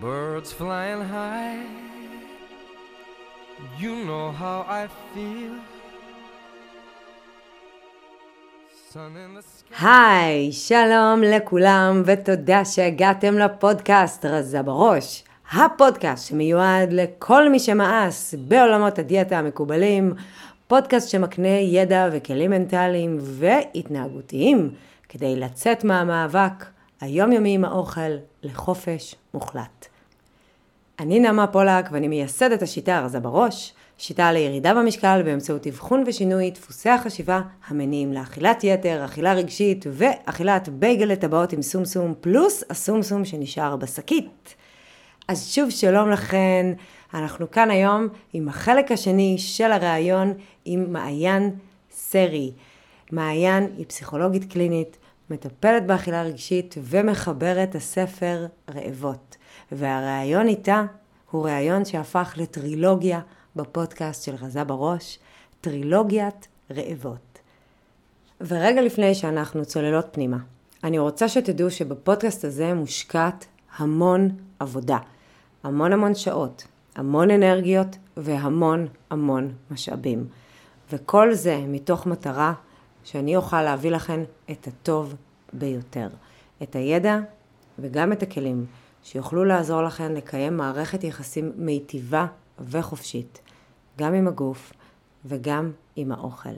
Birds 0.00 0.52
flying 0.52 1.00
high. 1.00 1.64
You 3.78 3.94
know 4.04 4.30
how 4.30 4.66
I 4.68 4.88
feel. 5.14 5.54
היי, 9.80 10.52
שלום 10.52 11.22
לכולם 11.22 12.02
ותודה 12.06 12.64
שהגעתם 12.64 13.38
לפודקאסט 13.38 14.24
רזה 14.24 14.62
בראש. 14.62 15.24
הפודקאסט 15.52 16.28
שמיועד 16.28 16.92
לכל 16.92 17.48
מי 17.48 17.58
שמאס 17.58 18.34
בעולמות 18.38 18.98
הדיאטה 18.98 19.38
המקובלים, 19.38 20.14
פודקאסט 20.66 21.08
שמקנה 21.08 21.48
ידע 21.48 22.08
וכלים 22.12 22.50
מנטליים 22.50 23.18
והתנהגותיים 23.20 24.70
כדי 25.08 25.36
לצאת 25.36 25.84
מהמאבק 25.84 26.64
היומיומי 27.00 27.54
עם 27.54 27.64
האוכל 27.64 28.10
לחופש 28.42 29.14
מוחלט. 29.34 29.86
אני 30.98 31.20
נעמה 31.20 31.46
פולק 31.46 31.88
ואני 31.92 32.08
מייסדת 32.08 32.62
השיטה 32.62 32.98
הרזה 32.98 33.20
בראש, 33.20 33.74
שיטה 33.98 34.32
לירידה 34.32 34.74
במשקל 34.74 35.22
באמצעות 35.24 35.66
אבחון 35.66 36.04
ושינוי 36.06 36.50
דפוסי 36.50 36.90
החשיבה 36.90 37.40
המניעים 37.66 38.12
לאכילת 38.12 38.64
יתר, 38.64 39.04
אכילה 39.04 39.34
רגשית 39.34 39.84
ואכילת 39.92 40.68
בייגל 40.68 41.04
לטבעות 41.04 41.52
עם 41.52 41.62
סומסום 41.62 42.14
פלוס 42.20 42.64
הסומסום 42.70 43.24
שנשאר 43.24 43.76
בשקית. 43.76 44.54
אז 45.28 45.50
שוב 45.50 45.70
שלום 45.70 46.10
לכן, 46.10 46.72
אנחנו 47.14 47.50
כאן 47.50 47.70
היום 47.70 48.08
עם 48.32 48.48
החלק 48.48 48.92
השני 48.92 49.38
של 49.38 49.72
הראיון 49.72 50.32
עם 50.64 50.92
מעיין 50.92 51.50
סרי. 51.90 52.52
מעיין 53.12 53.68
היא 53.76 53.86
פסיכולוגית 53.86 54.52
קלינית, 54.52 54.96
מטפלת 55.30 55.86
באכילה 55.86 56.22
רגשית 56.22 56.74
ומחברת 56.82 57.74
הספר 57.74 58.46
רעבות. 58.74 59.36
והראיון 59.72 60.48
איתה 60.48 60.84
הוא 61.30 61.44
ראיון 61.44 61.84
שהפך 61.84 62.34
לטרילוגיה 62.36 63.20
בפודקאסט 63.56 64.24
של 64.24 64.34
רזה 64.34 64.64
בראש, 64.64 65.18
טרילוגיית 65.60 66.48
רעבות. 66.70 67.38
ורגע 68.40 68.82
לפני 68.82 69.14
שאנחנו 69.14 69.64
צוללות 69.64 70.06
פנימה, 70.12 70.38
אני 70.84 70.98
רוצה 70.98 71.28
שתדעו 71.28 71.70
שבפודקאסט 71.70 72.44
הזה 72.44 72.74
מושקעת 72.74 73.46
המון 73.76 74.30
עבודה, 74.58 74.98
המון 75.64 75.92
המון 75.92 76.14
שעות, 76.14 76.66
המון 76.96 77.30
אנרגיות 77.30 77.96
והמון 78.16 78.86
המון 79.10 79.52
משאבים. 79.70 80.26
וכל 80.92 81.34
זה 81.34 81.64
מתוך 81.68 82.06
מטרה 82.06 82.52
שאני 83.04 83.36
אוכל 83.36 83.62
להביא 83.62 83.90
לכם 83.90 84.24
את 84.50 84.66
הטוב 84.66 85.14
ביותר, 85.52 86.08
את 86.62 86.76
הידע 86.76 87.18
וגם 87.78 88.12
את 88.12 88.22
הכלים 88.22 88.66
שיוכלו 89.02 89.44
לעזור 89.44 89.82
לכם 89.82 90.14
לקיים 90.14 90.56
מערכת 90.56 91.04
יחסים 91.04 91.52
מיטיבה 91.56 92.26
וחופשית, 92.60 93.40
גם 93.98 94.14
עם 94.14 94.28
הגוף 94.28 94.72
וגם 95.24 95.72
עם 95.96 96.12
האוכל. 96.12 96.50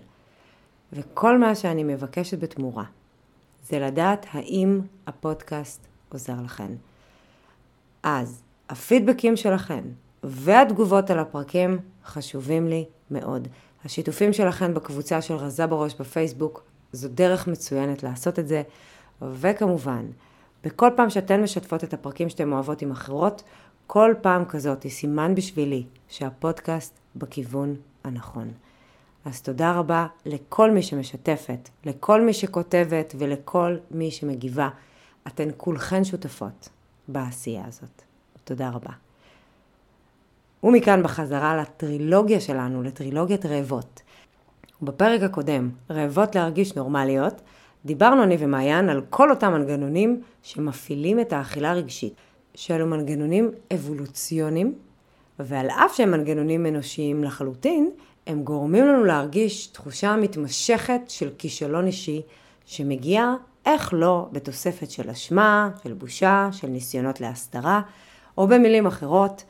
וכל 0.92 1.38
מה 1.38 1.54
שאני 1.54 1.84
מבקשת 1.84 2.38
בתמורה 2.38 2.84
זה 3.68 3.78
לדעת 3.78 4.26
האם 4.32 4.80
הפודקאסט 5.06 5.86
עוזר 6.08 6.34
לכם. 6.44 6.74
אז 8.02 8.42
הפידבקים 8.68 9.36
שלכם 9.36 9.82
והתגובות 10.22 11.10
על 11.10 11.18
הפרקים 11.18 11.78
חשובים 12.04 12.68
לי 12.68 12.84
מאוד. 13.10 13.48
השיתופים 13.84 14.32
שלכם 14.32 14.74
בקבוצה 14.74 15.22
של 15.22 15.34
רזה 15.34 15.66
בראש 15.66 15.94
בפייסבוק 15.94 16.62
זו 16.92 17.08
דרך 17.08 17.46
מצוינת 17.46 18.02
לעשות 18.02 18.38
את 18.38 18.48
זה, 18.48 18.62
וכמובן, 19.22 20.06
בכל 20.64 20.90
פעם 20.96 21.10
שאתן 21.10 21.42
משתפות 21.42 21.84
את 21.84 21.94
הפרקים 21.94 22.28
שאתן 22.28 22.52
אוהבות 22.52 22.82
עם 22.82 22.90
אחרות, 22.90 23.42
כל 23.86 24.14
פעם 24.20 24.44
כזאת 24.44 24.82
היא 24.82 24.92
סימן 24.92 25.34
בשבילי 25.34 25.84
שהפודקאסט 26.08 26.98
בכיוון 27.16 27.76
הנכון. 28.04 28.48
אז 29.24 29.42
תודה 29.42 29.72
רבה 29.72 30.06
לכל 30.26 30.70
מי 30.70 30.82
שמשתפת, 30.82 31.68
לכל 31.84 32.20
מי 32.20 32.32
שכותבת 32.32 33.14
ולכל 33.18 33.76
מי 33.90 34.10
שמגיבה. 34.10 34.68
אתן 35.26 35.48
כולכן 35.56 36.04
שותפות 36.04 36.68
בעשייה 37.08 37.64
הזאת. 37.66 38.02
תודה 38.44 38.70
רבה. 38.70 38.92
ומכאן 40.62 41.02
בחזרה 41.02 41.56
לטרילוגיה 41.56 42.40
שלנו, 42.40 42.82
לטרילוגיית 42.82 43.46
רעבות. 43.46 44.02
בפרק 44.82 45.22
הקודם, 45.22 45.70
רעבות 45.90 46.34
להרגיש 46.34 46.74
נורמליות, 46.74 47.40
דיברנו 47.84 48.22
אני 48.22 48.36
ומעיין 48.40 48.88
על 48.88 49.02
כל 49.10 49.30
אותם 49.30 49.52
מנגנונים 49.52 50.22
שמפעילים 50.42 51.20
את 51.20 51.32
האכילה 51.32 51.70
הרגשית, 51.70 52.14
שאלו 52.54 52.86
מנגנונים 52.86 53.50
אבולוציוניים, 53.74 54.74
ועל 55.38 55.70
אף 55.70 55.96
שהם 55.96 56.10
מנגנונים 56.10 56.66
אנושיים 56.66 57.24
לחלוטין, 57.24 57.90
הם 58.26 58.42
גורמים 58.42 58.86
לנו 58.86 59.04
להרגיש 59.04 59.66
תחושה 59.66 60.16
מתמשכת 60.16 61.00
של 61.08 61.30
כישלון 61.38 61.86
אישי, 61.86 62.22
שמגיע, 62.66 63.34
איך 63.66 63.94
לא, 63.94 64.28
בתוספת 64.32 64.90
של 64.90 65.10
אשמה, 65.10 65.70
של 65.82 65.92
בושה, 65.92 66.48
של 66.52 66.68
ניסיונות 66.68 67.20
להסתרה, 67.20 67.80
או 68.38 68.46
במילים 68.46 68.86
אחרות, 68.86 69.44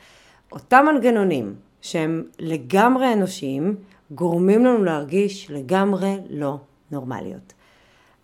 אותם 0.53 0.87
מנגנונים 0.93 1.55
שהם 1.81 2.25
לגמרי 2.39 3.13
אנושיים, 3.13 3.77
גורמים 4.11 4.65
לנו 4.65 4.85
להרגיש 4.85 5.51
לגמרי 5.51 6.17
לא 6.31 6.59
נורמליות. 6.91 7.53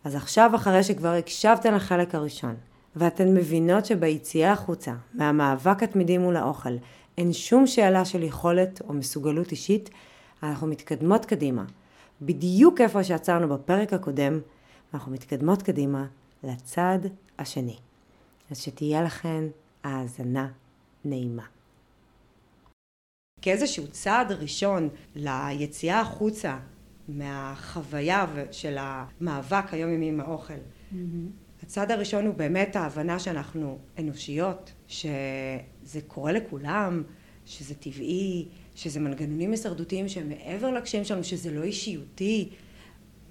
אז 0.04 0.14
עכשיו, 0.14 0.50
אחרי 0.54 0.82
שכבר 0.82 1.12
הקשבתן 1.12 1.74
לחלק 1.74 2.14
הראשון, 2.14 2.54
ואתן 2.96 3.34
מבינות 3.34 3.86
שביציאה 3.86 4.52
החוצה, 4.52 4.94
מהמאבק 5.14 5.82
התמידי 5.82 6.18
מול 6.18 6.36
האוכל, 6.36 6.76
אין 7.18 7.32
שום 7.32 7.66
שאלה 7.66 8.04
של 8.04 8.22
יכולת 8.22 8.82
או 8.88 8.92
מסוגלות 8.92 9.50
אישית, 9.50 9.90
אנחנו 10.42 10.66
מתקדמות 10.66 11.24
קדימה. 11.24 11.64
בדיוק 12.22 12.80
איפה 12.80 13.04
שעצרנו 13.04 13.48
בפרק 13.48 13.92
הקודם, 13.92 14.40
אנחנו 14.94 15.12
מתקדמות 15.12 15.62
קדימה 15.62 16.06
לצד 16.44 16.98
השני. 17.38 17.76
אז 18.50 18.58
שתהיה 18.58 19.02
לכן 19.02 19.44
האזנה 19.84 20.48
נעימה. 21.04 21.53
כאיזשהו 23.44 23.86
צעד 23.86 24.32
ראשון 24.32 24.88
ליציאה 25.14 26.00
החוצה 26.00 26.58
מהחוויה 27.08 28.26
של 28.50 28.76
המאבק 28.78 29.64
היומיומי 29.72 30.08
עם 30.08 30.20
האוכל. 30.20 30.54
Mm-hmm. 30.54 30.96
הצעד 31.62 31.90
הראשון 31.90 32.26
הוא 32.26 32.34
באמת 32.34 32.76
ההבנה 32.76 33.18
שאנחנו 33.18 33.78
אנושיות, 33.98 34.72
שזה 34.88 36.00
קורה 36.06 36.32
לכולם, 36.32 37.02
שזה 37.46 37.74
טבעי, 37.74 38.48
שזה 38.74 39.00
מנגנונים 39.00 39.50
הישרדותיים 39.50 40.08
שהם 40.08 40.28
מעבר 40.28 40.70
לקשיים 40.70 41.04
שלנו, 41.04 41.24
שזה 41.24 41.50
לא 41.50 41.62
אישיותי. 41.62 42.48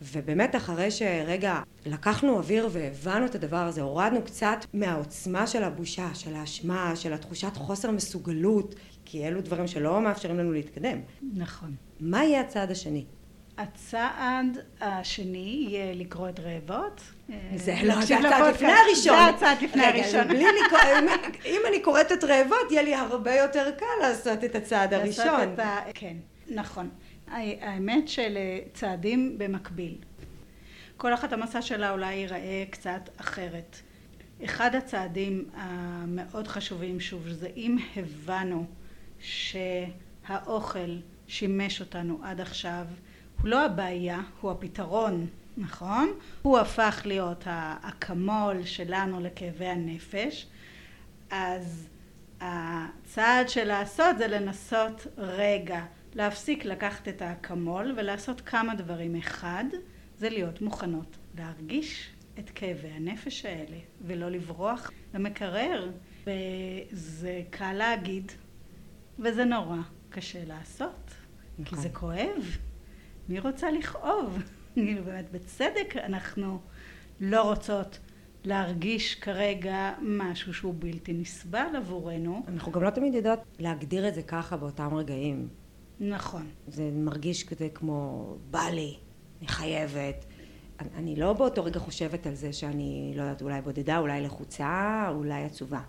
ובאמת 0.01 0.55
אחרי 0.55 0.91
שרגע 0.91 1.61
לקחנו 1.85 2.37
אוויר 2.37 2.69
והבנו 2.71 3.25
את 3.25 3.35
הדבר 3.35 3.57
הזה, 3.57 3.81
הורדנו 3.81 4.21
קצת 4.21 4.65
מהעוצמה 4.73 5.47
של 5.47 5.63
הבושה, 5.63 6.09
של 6.13 6.35
האשמה, 6.35 6.95
של 6.95 7.13
התחושת 7.13 7.55
חוסר 7.55 7.91
מסוגלות, 7.91 8.75
כי 9.13 9.27
אלו 9.27 9.41
דברים 9.41 9.67
שלא 9.67 10.01
מאפשרים 10.01 10.37
לנו 10.37 10.51
להתקדם. 10.51 10.97
נכון. 11.33 11.75
מה 11.99 12.23
יהיה 12.23 12.41
הצעד 12.41 12.71
השני? 12.71 13.05
הצעד 13.57 14.57
השני 14.81 15.65
יהיה 15.69 15.93
לקרוא 15.93 16.29
את 16.29 16.39
רעבות. 16.39 17.01
זה 17.55 17.75
לא, 17.83 18.01
זה 18.01 18.17
הצעד 18.17 18.53
לפני 18.53 18.71
הראשון. 18.71 19.15
זה 19.15 19.29
הצעד 19.29 19.61
לפני 19.61 19.85
הראשון. 19.85 20.31
אם 21.45 21.61
אני 21.69 21.79
קוראת 21.81 22.11
את 22.11 22.23
רעבות, 22.23 22.71
יהיה 22.71 22.83
לי 22.83 22.95
הרבה 22.95 23.35
יותר 23.35 23.71
קל 23.77 23.85
לעשות 24.01 24.43
את 24.43 24.55
הצעד 24.55 24.93
הראשון. 24.93 25.55
כן, 25.93 26.15
נכון. 26.47 26.89
האמת 27.27 28.07
של 28.07 28.37
צעדים 28.73 29.37
במקביל. 29.37 29.95
כל 30.97 31.13
אחת 31.13 31.33
המסע 31.33 31.61
שלה 31.61 31.91
אולי 31.91 32.13
ייראה 32.13 32.63
קצת 32.69 33.09
אחרת. 33.17 33.77
אחד 34.45 34.75
הצעדים 34.75 35.45
המאוד 35.53 36.47
חשובים, 36.47 36.99
שוב, 36.99 37.27
זה 37.29 37.47
אם 37.55 37.77
הבנו 37.95 38.65
שהאוכל 39.23 40.97
שימש 41.27 41.81
אותנו 41.81 42.19
עד 42.23 42.41
עכשיו, 42.41 42.85
הוא 43.41 43.49
לא 43.49 43.65
הבעיה, 43.65 44.21
הוא 44.41 44.51
הפתרון, 44.51 45.27
נכון? 45.57 46.13
הוא 46.41 46.59
הפך 46.59 47.01
להיות 47.05 47.43
האקמול 47.45 48.65
שלנו 48.65 49.19
לכאבי 49.19 49.65
הנפש, 49.65 50.47
אז 51.31 51.87
הצעד 52.41 53.49
של 53.49 53.63
לעשות 53.63 54.17
זה 54.17 54.27
לנסות 54.27 55.07
רגע 55.17 55.85
להפסיק 56.15 56.65
לקחת 56.65 57.07
את 57.07 57.21
האקמול 57.21 57.93
ולעשות 57.97 58.41
כמה 58.41 58.75
דברים. 58.75 59.15
אחד, 59.15 59.63
זה 60.17 60.29
להיות 60.29 60.61
מוכנות 60.61 61.17
להרגיש 61.37 62.09
את 62.39 62.49
כאבי 62.49 62.87
הנפש 62.87 63.45
האלה 63.45 63.77
ולא 64.01 64.29
לברוח 64.31 64.91
למקרר. 65.13 65.89
וזה 66.23 67.41
קל 67.49 67.73
להגיד 67.73 68.31
וזה 69.19 69.45
נורא 69.45 69.77
קשה 70.09 70.45
לעשות, 70.45 71.11
נכון. 71.59 71.65
כי 71.65 71.83
זה 71.83 71.89
כואב. 71.89 72.57
מי 73.29 73.39
רוצה 73.39 73.71
לכאוב? 73.71 74.39
כאילו 74.73 75.03
באמת 75.03 75.31
בצדק 75.31 75.95
אנחנו 76.03 76.59
לא 77.19 77.41
רוצות 77.41 77.99
להרגיש 78.45 79.15
כרגע 79.15 79.93
משהו 80.01 80.53
שהוא 80.53 80.75
בלתי 80.79 81.13
נסבל 81.13 81.75
עבורנו. 81.77 82.43
אנחנו 82.47 82.71
גם 82.71 82.83
לא 82.83 82.89
תמיד 82.89 83.13
יודעות 83.13 83.39
להגדיר 83.59 84.07
את 84.07 84.15
זה 84.15 84.21
ככה 84.21 84.57
באותם 84.57 84.93
רגעים. 84.93 85.47
נכון. 85.99 86.47
זה 86.67 86.89
מרגיש 86.93 87.43
כזה 87.43 87.69
כמו, 87.73 88.27
בא 88.51 88.69
לי, 88.73 88.97
אני 89.39 89.47
חייבת. 89.47 90.25
אני, 90.79 90.89
אני 90.95 91.15
לא 91.15 91.33
באותו 91.33 91.63
רגע 91.63 91.79
חושבת 91.79 92.27
על 92.27 92.35
זה 92.35 92.53
שאני, 92.53 93.13
לא 93.15 93.21
יודעת, 93.21 93.41
אולי 93.41 93.61
בודדה, 93.61 93.97
אולי 93.97 94.21
לחוצה, 94.21 95.05
אולי 95.09 95.43
עצובה. 95.43 95.81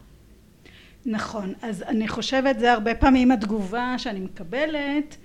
נכון. 1.06 1.54
אז 1.62 1.82
אני 1.82 2.08
חושבת, 2.08 2.58
זה 2.58 2.72
הרבה 2.72 2.94
פעמים 2.94 3.30
התגובה 3.30 3.94
שאני 3.98 4.20
מקבלת. 4.20 5.16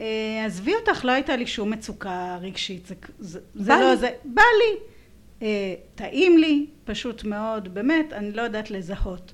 אה, 0.00 0.44
עזבי 0.46 0.74
אותך, 0.74 1.04
לא 1.04 1.12
הייתה 1.12 1.36
לי 1.36 1.46
שום 1.46 1.70
מצוקה 1.70 2.38
רגשית. 2.40 2.86
זה, 2.86 2.94
זה, 3.18 3.40
זה 3.54 3.72
לא 3.80 3.90
לי. 3.90 3.96
זה. 3.96 4.10
בא 4.24 4.42
לי. 4.42 4.78
אה, 5.42 5.74
טעים 5.94 6.38
לי, 6.38 6.66
פשוט 6.84 7.24
מאוד, 7.24 7.74
באמת, 7.74 8.12
אני 8.12 8.32
לא 8.32 8.42
יודעת 8.42 8.70
לזהות. 8.70 9.32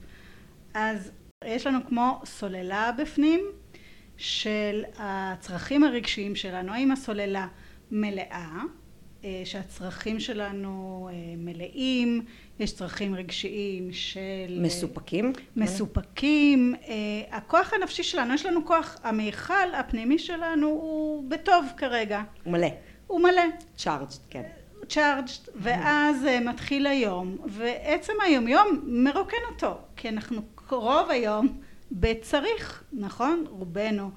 אז 0.75 1.11
יש 1.45 1.67
לנו 1.67 1.79
כמו 1.89 2.21
סוללה 2.25 2.91
בפנים 2.99 3.41
של 4.17 4.85
הצרכים 4.99 5.85
הרגשיים 5.85 6.37
שלנו. 6.37 6.73
האם 6.73 6.93
הסוללה 6.93 7.47
מלאה, 7.91 8.63
אה, 9.25 9.43
שהצרכים 9.45 10.21
שלנו 10.21 11.09
אה, 11.13 11.35
מלאים, 11.37 12.25
יש 12.61 12.75
צרכים 12.75 13.15
רגשיים 13.15 13.93
של... 13.93 14.61
מסופקים? 14.61 15.33
מסופקים, 15.57 16.75
אה, 16.89 16.95
הכוח 17.37 17.73
הנפשי 17.73 18.03
שלנו, 18.03 18.35
יש 18.35 18.47
לנו 18.47 18.67
כוח, 18.67 18.97
המיכל 19.03 19.75
הפנימי 19.75 20.19
שלנו 20.19 20.67
הוא 20.67 21.31
בטוב 21.31 21.65
כרגע, 21.77 22.23
הוא 22.45 22.53
מלא. 22.53 22.69
הוא 23.07 23.21
מלא, 23.21 23.43
צ'ארג', 23.77 24.09
כן. 24.31 24.43
צ'ארג'ד, 24.89 25.49
ואז 25.57 26.25
אה, 26.25 26.41
מתחיל 26.41 26.87
היום, 26.87 27.37
ועצם 27.47 28.13
היומיום 28.23 28.81
מרוקן 28.85 29.37
אותו, 29.51 29.79
כי 29.97 30.09
אנחנו 30.09 30.43
רוב 30.71 31.11
היום 31.11 31.61
בצריך, 31.93 32.85
נכון? 32.93 33.45
רובנו. 33.49 34.11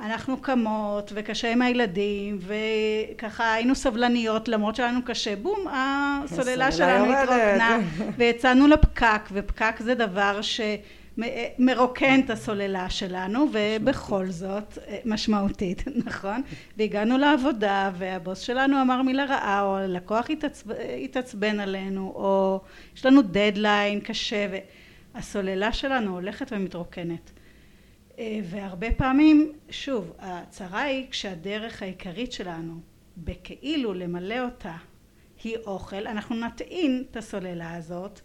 אנחנו 0.00 0.36
קמות 0.36 1.12
וקשה 1.14 1.52
עם 1.52 1.62
הילדים 1.62 2.38
וככה 2.40 3.52
היינו 3.52 3.74
סבלניות 3.74 4.48
למרות 4.48 4.76
שהיה 4.76 4.88
לנו 4.88 5.00
קשה. 5.04 5.36
בום 5.36 5.66
הסוללה 5.72 6.72
שלנו. 6.72 7.12
התרוקנה. 7.12 7.78
ויצאנו 8.16 8.66
לפקק 8.66 9.28
ופקק 9.32 9.74
זה 9.80 9.94
דבר 9.94 10.40
שמרוקן 10.42 12.20
את 12.24 12.30
הסוללה 12.30 12.90
שלנו 12.90 13.46
ובכל 13.52 14.26
זאת 14.30 14.78
משמעותית 15.04 15.84
נכון? 16.06 16.42
והגענו 16.76 17.18
לעבודה 17.18 17.90
והבוס 17.98 18.38
שלנו 18.38 18.82
אמר 18.82 19.02
מילה 19.02 19.24
רעה 19.24 19.62
או 19.62 19.76
הלקוח 19.76 20.30
התעצב... 20.30 20.70
התעצבן 21.04 21.60
עלינו 21.60 22.12
או 22.14 22.60
יש 22.96 23.06
לנו 23.06 23.22
דדליין 23.22 24.00
קשה 24.00 24.46
והסוללה 25.14 25.72
שלנו 25.72 26.14
הולכת 26.14 26.52
ומתרוקנת 26.52 27.30
והרבה 28.44 28.92
פעמים, 28.92 29.52
שוב, 29.70 30.12
הצרה 30.18 30.80
היא 30.80 31.06
כשהדרך 31.10 31.82
העיקרית 31.82 32.32
שלנו 32.32 32.80
בכאילו 33.16 33.94
למלא 33.94 34.40
אותה 34.44 34.76
היא 35.44 35.56
אוכל, 35.66 36.06
אנחנו 36.06 36.36
נטעין 36.36 37.04
את 37.10 37.16
הסוללה 37.16 37.76
הזאת 37.76 38.20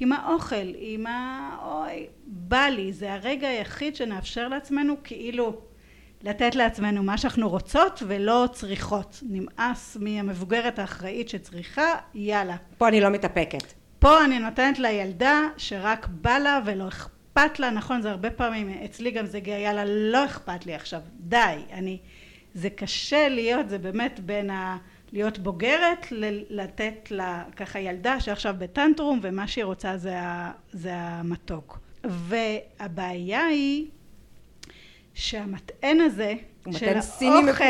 עם 0.00 0.12
האוכל, 0.12 0.72
עם 0.76 1.06
ה... 1.06 1.56
אוי, 1.64 2.06
בא 2.26 2.66
לי, 2.66 2.92
זה 2.92 3.12
הרגע 3.12 3.48
היחיד 3.48 3.96
שנאפשר 3.96 4.48
לעצמנו 4.48 4.94
כאילו 5.04 5.60
לתת 6.22 6.54
לעצמנו 6.54 7.02
מה 7.02 7.18
שאנחנו 7.18 7.48
רוצות 7.48 8.02
ולא 8.06 8.48
צריכות. 8.52 9.20
נמאס 9.22 9.96
מהמבוגרת 10.00 10.78
האחראית 10.78 11.28
שצריכה, 11.28 11.94
יאללה. 12.14 12.56
פה 12.78 12.88
אני 12.88 13.00
לא 13.00 13.10
מתאפקת. 13.10 13.72
פה 13.98 14.24
אני 14.24 14.38
נותנת 14.38 14.78
לילדה 14.78 15.48
שרק 15.56 16.06
בא 16.10 16.38
לה 16.38 16.60
ולא 16.66 16.88
אכפת 16.88 17.13
לה, 17.58 17.70
נכון 17.70 18.02
זה 18.02 18.10
הרבה 18.10 18.30
פעמים, 18.30 18.82
אצלי 18.84 19.10
גם 19.10 19.26
זה 19.26 19.36
הגיע, 19.36 19.58
יאללה 19.58 19.84
לא 19.86 20.24
אכפת 20.24 20.66
לי 20.66 20.74
עכשיו, 20.74 21.00
די, 21.20 21.56
אני, 21.72 21.98
זה 22.54 22.70
קשה 22.70 23.28
להיות, 23.28 23.68
זה 23.68 23.78
באמת 23.78 24.20
בין 24.20 24.50
ה... 24.50 24.76
להיות 25.12 25.38
בוגרת, 25.38 26.12
ל- 26.12 26.62
לתת 26.62 27.10
לה 27.10 27.44
ככה 27.56 27.80
ילדה 27.80 28.20
שעכשיו 28.20 28.54
בטנטרום 28.58 29.20
ומה 29.22 29.48
שהיא 29.48 29.64
רוצה 29.64 29.96
זה, 29.96 30.20
ה, 30.20 30.52
זה 30.72 30.90
המתוק. 30.94 31.78
והבעיה 32.04 33.44
היא 33.44 33.86
שהמטען 35.14 36.00
הזה 36.00 36.34
של 36.72 37.00
סיני 37.00 37.50
האוכל. 37.50 37.64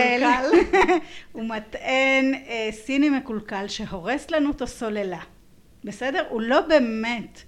הוא 1.32 1.44
מטען 1.44 2.34
אה, 2.34 2.68
סיני 2.72 3.10
מקולקל 3.10 3.68
שהורס 3.68 4.30
לנו 4.30 4.50
את 4.50 4.62
הסוללה. 4.62 5.20
בסדר? 5.84 6.24
הוא 6.28 6.42
לא 6.42 6.60
באמת 6.60 7.42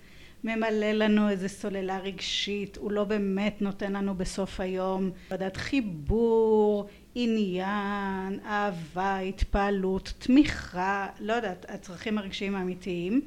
ממלא 0.47 0.93
לנו 0.93 1.29
איזה 1.29 1.49
סוללה 1.49 1.99
רגשית, 1.99 2.77
הוא 2.77 2.93
לא 2.93 3.05
באמת 3.05 3.63
נותן 3.63 3.93
לנו 3.93 4.15
בסוף 4.15 4.61
היום 4.61 5.11
ועדת 5.31 5.57
חיבור, 5.57 6.87
עניין, 7.15 8.41
אהבה, 8.45 9.19
התפעלות, 9.19 10.13
תמיכה, 10.19 11.07
לא 11.21 11.33
יודעת, 11.33 11.67
הצרכים 11.69 12.19
הרגשיים 12.19 12.57
האמיתיים. 12.57 13.21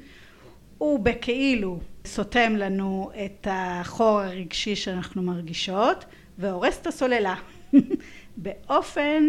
הוא 0.78 1.00
בכאילו 1.00 1.80
סותם 2.04 2.56
לנו 2.56 3.10
את 3.24 3.46
החור 3.50 4.20
הרגשי 4.20 4.76
שאנחנו 4.76 5.22
מרגישות 5.22 6.04
והורס 6.38 6.80
את 6.80 6.86
הסוללה 6.86 7.34
באופן 8.36 9.24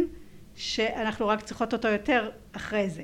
שאנחנו 0.55 1.27
רק 1.27 1.41
צריכות 1.41 1.73
אותו 1.73 1.87
יותר 1.87 2.29
אחרי 2.51 2.89
זה. 2.89 3.03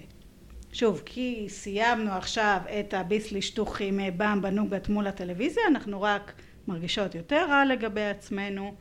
שוב, 0.78 1.02
כי 1.06 1.46
סיימנו 1.50 2.12
עכשיו 2.12 2.58
את 2.80 2.94
הביסלי 2.94 3.42
שטוחים 3.42 4.00
במבה 4.18 4.50
נוגת 4.50 4.90
מול 4.90 5.08
הטלוויזיה, 5.08 5.64
אנחנו 5.68 6.02
רק 6.02 6.34
מרגישות 6.68 7.16
יותר 7.16 7.46
רע 7.50 7.66
לגבי 7.66 8.04
עצמנו 8.06 8.74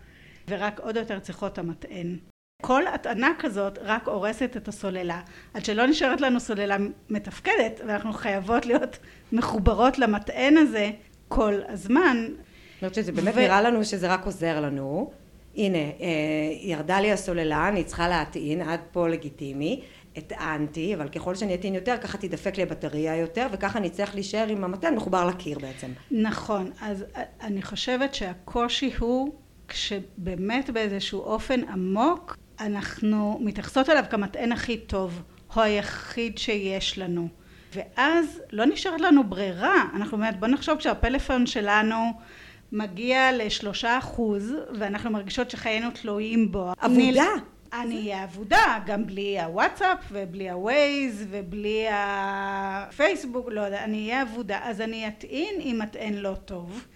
ורק 0.48 0.80
עוד 0.80 0.96
יותר 0.96 1.18
צריכות 1.18 1.58
המטען. 1.58 2.16
כל 2.62 2.86
הטענה 2.86 3.32
כזאת 3.38 3.78
רק 3.82 4.08
הורסת 4.08 4.56
את 4.56 4.68
הסוללה, 4.68 5.20
עד 5.54 5.64
שלא 5.64 5.86
נשארת 5.86 6.20
לנו 6.20 6.40
סוללה 6.40 6.76
מתפקדת 7.10 7.80
ואנחנו 7.86 8.12
חייבות 8.12 8.66
להיות 8.66 8.98
מחוברות 9.32 9.98
למטען 9.98 10.56
הזה 10.56 10.90
כל 11.28 11.60
הזמן. 11.68 12.16
אני 12.26 12.34
חושבת 12.88 12.94
שזה 12.94 13.12
באמת 13.12 13.34
ו- 13.34 13.40
נראה 13.40 13.62
לנו 13.62 13.84
שזה 13.84 14.12
רק 14.12 14.24
עוזר 14.24 14.60
לנו. 14.60 15.10
הנה, 15.56 15.78
אה, 15.78 15.92
ירדה 16.60 17.00
לי 17.00 17.12
הסוללה, 17.12 17.68
אני 17.68 17.84
צריכה 17.84 18.08
להטעין, 18.08 18.62
עד 18.62 18.80
פה 18.92 19.08
לגיטימי. 19.08 19.82
הטענתי, 20.16 20.94
אבל 20.94 21.08
ככל 21.08 21.34
שאני 21.34 21.54
אטעין 21.54 21.74
יותר, 21.74 21.96
ככה 22.00 22.18
תדפק 22.18 22.56
לי 22.56 22.62
הבטריה 22.62 23.16
יותר, 23.16 23.46
וככה 23.52 23.78
אני 23.78 23.90
צריך 23.90 24.14
להישאר 24.14 24.46
עם 24.48 24.64
המטען 24.64 24.94
מחובר 24.94 25.26
לקיר 25.26 25.58
בעצם. 25.58 25.88
נכון, 26.10 26.70
אז 26.80 27.04
אני 27.40 27.62
חושבת 27.62 28.14
שהקושי 28.14 28.90
הוא 28.98 29.34
כשבאמת 29.68 30.70
באיזשהו 30.70 31.20
אופן 31.20 31.60
עמוק 31.68 32.36
אנחנו 32.60 33.38
מתייחסות 33.42 33.90
אליו 33.90 34.04
כמטען 34.10 34.52
הכי 34.52 34.76
טוב, 34.76 35.22
או 35.56 35.62
היחיד 35.62 36.38
שיש 36.38 36.98
לנו. 36.98 37.28
ואז 37.74 38.40
לא 38.52 38.66
נשארת 38.66 39.00
לנו 39.00 39.24
ברירה, 39.24 39.84
אנחנו 39.94 40.16
אומרת 40.16 40.40
בוא 40.40 40.48
נחשוב 40.48 40.78
כשהפלאפון 40.78 41.46
שלנו 41.46 41.96
מגיע 42.72 43.32
לשלושה 43.32 43.98
אחוז 43.98 44.54
ואנחנו 44.78 45.10
מרגישות 45.10 45.50
שחיינו 45.50 45.90
תלויים 45.90 46.52
בו. 46.52 46.72
אבודה. 46.84 47.24
אני 47.82 47.96
אהיה 47.96 48.24
אבודה, 48.24 48.78
גם 48.86 49.06
בלי 49.06 49.40
הוואטסאפ 49.40 49.98
ובלי 50.12 50.50
הווייז 50.50 51.26
ובלי 51.30 51.86
הפייסבוק, 51.90 53.48
לא 53.50 53.60
יודע, 53.60 53.84
אני 53.84 54.10
אהיה 54.10 54.22
אבודה, 54.22 54.60
אז 54.62 54.80
אני 54.80 55.08
אטעין 55.08 55.60
אם 55.60 55.78
מטען 55.82 56.14
לא 56.14 56.34
טוב. 56.44 56.86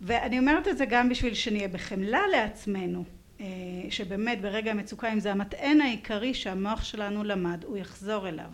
ואני 0.00 0.38
אומרת 0.38 0.68
את 0.68 0.78
זה 0.78 0.84
גם 0.84 1.08
בשביל 1.08 1.34
שנהיה 1.34 1.68
בחמלה 1.68 2.20
לעצמנו, 2.32 3.04
אה, 3.40 3.46
שבאמת 3.90 4.40
ברגע 4.40 4.70
המצוקה, 4.70 5.12
אם 5.12 5.20
זה 5.20 5.32
המטען 5.32 5.80
העיקרי 5.80 6.34
שהמוח 6.34 6.84
שלנו 6.84 7.24
למד, 7.24 7.64
הוא 7.64 7.76
יחזור 7.76 8.28
אליו. 8.28 8.50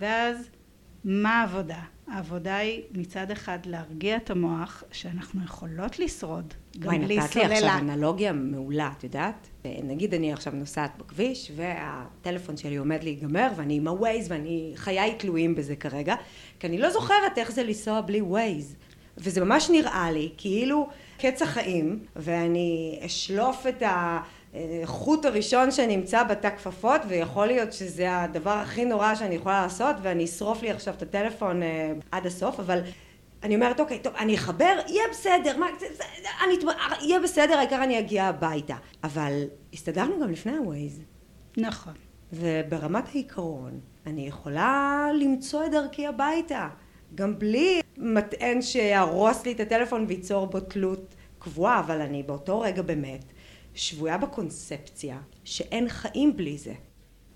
ואז 0.00 0.50
מה 1.04 1.40
העבודה? 1.40 1.80
העבודה 2.10 2.56
היא 2.56 2.82
מצד 2.92 3.30
אחד 3.30 3.58
להרגיע 3.66 4.16
את 4.16 4.30
המוח 4.30 4.84
שאנחנו 4.92 5.44
יכולות 5.44 5.98
לשרוד 5.98 6.54
גם 6.78 6.88
וואי, 6.88 6.98
בלי 6.98 7.16
נתת 7.18 7.36
לי 7.36 7.42
עכשיו 7.42 7.56
סוללה. 7.56 7.78
אנלוגיה 7.78 8.32
מעולה, 8.32 8.90
את 8.98 9.04
יודעת? 9.04 9.48
נגיד 9.64 10.14
אני 10.14 10.32
עכשיו 10.32 10.52
נוסעת 10.52 10.98
בכביש, 10.98 11.52
והטלפון 11.56 12.56
שלי 12.56 12.76
עומד 12.76 13.04
להיגמר, 13.04 13.48
ואני 13.56 13.76
עם 13.76 13.88
הווייז, 13.88 14.30
ואני, 14.30 14.72
חיי 14.76 15.14
תלויים 15.18 15.54
בזה 15.54 15.76
כרגע, 15.76 16.14
כי 16.60 16.66
אני 16.66 16.78
לא 16.78 16.90
זוכרת 16.90 17.38
איך 17.38 17.52
זה 17.52 17.62
לנסוע 17.62 18.00
בלי 18.00 18.20
ווייז. 18.20 18.76
וזה 19.18 19.44
ממש 19.44 19.70
נראה 19.70 20.10
לי 20.10 20.30
כאילו 20.36 20.88
קץ 21.18 21.42
החיים, 21.42 21.98
ואני 22.16 23.00
אשלוף 23.06 23.66
את 23.66 23.82
החוט 24.54 25.24
הראשון 25.24 25.70
שנמצא 25.70 26.22
בתא 26.22 26.50
כפפות, 26.50 27.00
ויכול 27.08 27.46
להיות 27.46 27.72
שזה 27.72 28.22
הדבר 28.22 28.50
הכי 28.50 28.84
נורא 28.84 29.14
שאני 29.14 29.34
יכולה 29.34 29.62
לעשות, 29.62 29.96
ואני 30.02 30.24
אשרוף 30.24 30.62
לי 30.62 30.70
עכשיו 30.70 30.94
את 30.94 31.02
הטלפון 31.02 31.62
אה, 31.62 31.92
עד 32.12 32.26
הסוף, 32.26 32.60
אבל 32.60 32.80
אני 33.42 33.54
אומרת, 33.54 33.80
אוקיי, 33.80 33.98
טוב, 33.98 34.14
אני 34.18 34.34
אחבר, 34.34 34.78
יהיה 34.88 35.02
בסדר, 35.10 35.58
מה, 35.58 35.66
זה, 35.80 35.86
זה, 35.96 36.04
אני, 36.44 36.54
יהיה 37.00 37.20
בסדר, 37.20 37.58
העיקר 37.58 37.84
אני 37.84 37.98
אגיע 37.98 38.24
הביתה. 38.24 38.76
אבל 39.04 39.44
הסתדרנו 39.72 40.20
גם 40.20 40.30
לפני 40.30 40.56
הווייז, 40.56 41.00
נכון. 41.56 41.92
וברמת 42.32 43.08
העיקרון, 43.08 43.80
אני 44.06 44.26
יכולה 44.26 45.06
למצוא 45.20 45.64
את 45.64 45.70
דרכי 45.70 46.06
הביתה. 46.06 46.68
גם 47.14 47.38
בלי 47.38 47.80
מטען 47.98 48.62
שיהרוס 48.62 49.46
לי 49.46 49.52
את 49.52 49.60
הטלפון 49.60 50.04
וייצור 50.08 50.46
בו 50.46 50.60
תלות 50.60 51.14
קבועה, 51.38 51.80
אבל 51.80 52.00
אני 52.00 52.22
באותו 52.22 52.60
רגע 52.60 52.82
באמת 52.82 53.24
שבויה 53.80 54.18
בקונספציה 54.18 55.18
שאין 55.44 55.88
חיים 55.88 56.36
בלי 56.36 56.58
זה. 56.58 56.72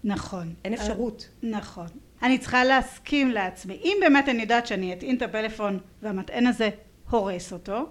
נכון. 0.05 0.55
אין 0.65 0.75
אפשרות. 0.75 1.29
נכון. 1.43 1.87
אני 2.23 2.39
צריכה 2.39 2.65
להסכים 2.65 3.31
לעצמי. 3.31 3.75
אם 3.85 3.97
באמת 4.01 4.29
אני 4.29 4.43
יודעת 4.43 4.67
שאני 4.67 4.93
אטעין 4.93 5.17
את 5.17 5.23
הפלאפון 5.23 5.79
והמטען 6.03 6.47
הזה 6.47 6.71
הורס 7.11 7.53
אותו, 7.53 7.87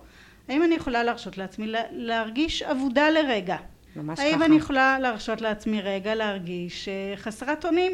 האם 0.49 0.63
אני 0.63 0.75
יכולה 0.75 1.03
להרשות 1.03 1.37
לעצמי 1.37 1.67
להרגיש 1.91 2.61
אבודה 2.63 3.09
לרגע? 3.09 3.57
ממש 3.95 4.19
האם 4.19 4.35
ככה. 4.35 4.45
אני 4.45 4.55
יכולה 4.55 4.99
להרשות 4.99 5.41
לעצמי 5.41 5.81
רגע 5.81 6.15
להרגיש 6.15 6.87
אה, 6.87 7.13
חסרת 7.17 7.65
אונים? 7.65 7.91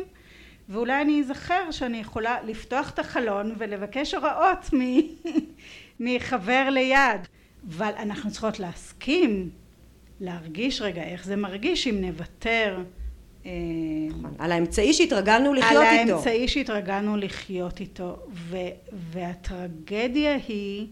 ואולי 0.70 1.02
אני 1.02 1.22
אזכר 1.22 1.72
שאני 1.72 1.98
יכולה 1.98 2.38
לפתוח 2.44 2.90
את 2.90 3.00
החלון 3.00 3.56
ולבקש 3.58 4.14
הוראות 4.14 4.74
מ- 4.74 5.00
מחבר 6.06 6.70
ליד. 6.72 7.22
אבל 7.70 7.92
אנחנו 8.00 8.32
צריכות 8.32 8.60
להסכים, 8.60 9.50
להרגיש 10.22 10.82
רגע 10.82 11.04
איך 11.04 11.26
זה 11.26 11.36
מרגיש 11.36 11.88
אם 11.88 12.02
נוותר. 12.02 12.78
אה, 13.46 13.52
נכון. 14.10 14.34
על 14.40 14.52
האמצעי 14.52 14.94
שהתרגלנו 14.94 15.54
לחיות 15.54 15.84
על 15.84 15.98
איתו. 16.00 16.14
האמצעי 16.14 16.48
שהתרגלנו 16.48 17.18
לחיות 17.18 17.80
איתו. 17.80 18.18
ו- 18.32 18.58
והטרגדיה 18.92 20.38
היא 20.48 20.88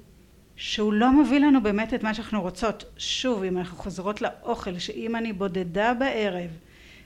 שהוא 0.55 0.93
לא 0.93 1.11
מביא 1.11 1.39
לנו 1.39 1.63
באמת 1.63 1.93
את 1.93 2.03
מה 2.03 2.13
שאנחנו 2.13 2.41
רוצות. 2.41 2.85
שוב, 2.97 3.43
אם 3.43 3.57
אנחנו 3.57 3.77
חוזרות 3.77 4.21
לאוכל, 4.21 4.79
שאם 4.79 5.15
אני 5.15 5.33
בודדה 5.33 5.93
בערב 5.93 6.49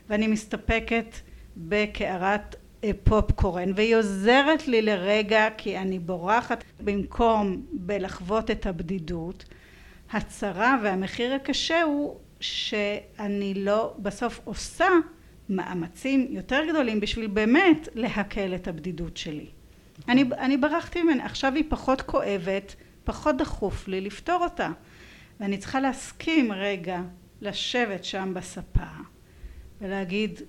ואני 0.09 0.27
מסתפקת 0.27 1.15
בקערת 1.57 2.55
אה, 2.83 2.91
פופקורן 3.03 3.71
והיא 3.75 3.95
עוזרת 3.95 4.67
לי 4.67 4.81
לרגע 4.81 5.47
כי 5.57 5.77
אני 5.77 5.99
בורחת 5.99 6.63
במקום 6.79 7.61
בלחוות 7.71 8.51
את 8.51 8.65
הבדידות, 8.65 9.45
הצרה 10.13 10.77
והמחיר 10.83 11.33
הקשה 11.33 11.81
הוא 11.81 12.19
שאני 12.39 13.53
לא 13.53 13.93
בסוף 13.99 14.39
עושה 14.43 14.89
מאמצים 15.49 16.27
יותר 16.29 16.61
גדולים 16.69 16.99
בשביל 16.99 17.27
באמת 17.27 17.87
להקל 17.95 18.55
את 18.55 18.67
הבדידות 18.67 19.17
שלי. 19.17 19.47
אני, 20.09 20.23
אני 20.37 20.57
ברחתי 20.57 21.01
ממנה, 21.03 21.25
עכשיו 21.25 21.53
היא 21.55 21.63
פחות 21.69 22.01
כואבת, 22.01 22.75
פחות 23.03 23.37
דחוף 23.37 23.87
לי 23.87 24.01
לפתור 24.01 24.43
אותה. 24.43 24.69
ואני 25.39 25.57
צריכה 25.57 25.79
להסכים 25.79 26.51
רגע 26.51 27.01
לשבת 27.41 28.03
שם 28.03 28.33
בספה 28.33 28.87
ולהגיד 29.81 30.41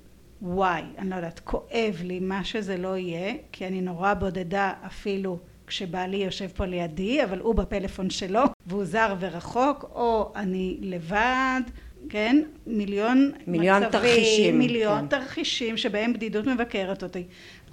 וואי, 0.43 0.83
אני 0.99 1.11
לא 1.11 1.15
יודעת, 1.15 1.41
כואב 1.41 2.01
לי 2.03 2.21
מה 2.21 2.45
שזה 2.45 2.77
לא 2.77 2.97
יהיה, 2.97 3.35
כי 3.53 3.67
אני 3.67 3.81
נורא 3.81 4.15
בודדה 4.15 4.73
אפילו 4.87 5.39
כשבעלי 5.73 6.17
יושב 6.17 6.47
פה 6.47 6.67
לידי, 6.67 7.25
אבל 7.25 7.39
הוא 7.39 7.55
בפלאפון 7.55 8.11
שלו, 8.11 8.43
והוא 8.67 8.85
זר 8.85 9.15
ורחוק, 9.19 9.85
או 9.95 10.33
אני 10.37 10.79
לבד, 10.81 11.61
כן? 12.09 12.43
מיליון, 12.67 13.33
מיליון 13.47 13.83
מצבים, 13.85 14.01
תרחישים, 14.01 14.59
מיליון 14.59 15.01
כן. 15.01 15.07
תרחישים 15.07 15.77
שבהם 15.77 16.13
בדידות 16.13 16.47
מבקרת 16.47 17.03
אותי. 17.03 17.25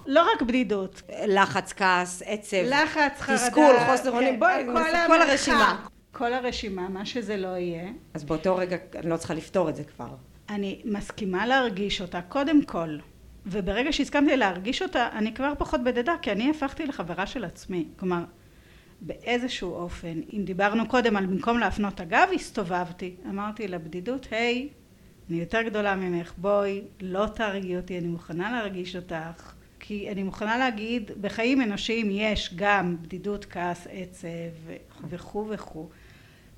לא 0.06 0.22
רק 0.32 0.42
בדידות, 0.42 1.02
לחץ, 1.26 1.72
כעס, 1.72 2.22
עצב, 2.26 2.56
לחץ, 2.64 3.20
חרדה, 3.20 3.38
תסכול, 3.38 3.74
חוסר 3.86 4.10
אונים, 4.10 4.34
כן, 4.34 4.40
בואי, 4.40 4.66
כל 4.66 5.06
כל. 5.06 5.22
הרשימה. 5.22 5.86
כל 6.12 6.32
הרשימה, 6.32 6.88
מה 6.88 7.06
שזה 7.06 7.36
לא 7.36 7.48
יהיה. 7.48 7.88
אז 8.14 8.24
באותו 8.24 8.56
רגע 8.56 8.76
אני 8.94 9.10
לא 9.10 9.16
צריכה 9.16 9.34
לפתור 9.34 9.68
את 9.68 9.76
זה 9.76 9.84
כבר. 9.84 10.08
אני 10.50 10.82
מסכימה 10.84 11.46
להרגיש 11.46 12.00
אותה 12.00 12.20
קודם 12.22 12.64
כל 12.64 12.98
וברגע 13.46 13.92
שהסכמתי 13.92 14.36
להרגיש 14.36 14.82
אותה 14.82 15.08
אני 15.12 15.34
כבר 15.34 15.52
פחות 15.58 15.84
בודדה 15.84 16.14
כי 16.22 16.32
אני 16.32 16.50
הפכתי 16.50 16.86
לחברה 16.86 17.26
של 17.26 17.44
עצמי. 17.44 17.88
כלומר 17.96 18.24
באיזשהו 19.00 19.74
אופן 19.74 20.20
אם 20.32 20.44
דיברנו 20.44 20.88
קודם 20.88 21.16
על 21.16 21.26
במקום 21.26 21.58
להפנות 21.58 22.00
הגב 22.00 22.28
הסתובבתי. 22.34 23.14
אמרתי 23.28 23.68
לבדידות 23.68 24.26
היי 24.30 24.68
אני 25.30 25.40
יותר 25.40 25.62
גדולה 25.62 25.96
ממך 25.96 26.32
בואי 26.36 26.82
לא 27.00 27.26
תהרגי 27.26 27.76
אותי 27.76 27.98
אני 27.98 28.06
מוכנה 28.06 28.52
להרגיש 28.52 28.96
אותך. 28.96 29.52
כי 29.80 30.10
אני 30.10 30.22
מוכנה 30.22 30.58
להגיד 30.58 31.10
בחיים 31.20 31.62
אנושיים 31.62 32.10
יש 32.10 32.54
גם 32.56 32.96
בדידות 33.02 33.44
כעס 33.44 33.86
עצב 33.90 34.28
וכו' 35.08 35.46
וכו' 35.50 35.88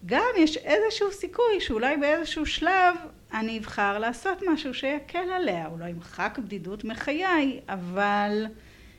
גם 0.07 0.25
יש 0.39 0.57
איזשהו 0.57 1.13
סיכוי 1.13 1.61
שאולי 1.61 1.97
באיזשהו 1.97 2.47
שלב 2.47 2.97
אני 3.33 3.59
אבחר 3.59 3.99
לעשות 3.99 4.43
משהו 4.53 4.75
שיקל 4.75 5.31
עליה, 5.33 5.67
הוא 5.67 5.79
לא 5.79 5.85
ימחק 5.85 6.39
בדידות 6.45 6.85
מחיי, 6.85 7.61
אבל 7.69 8.47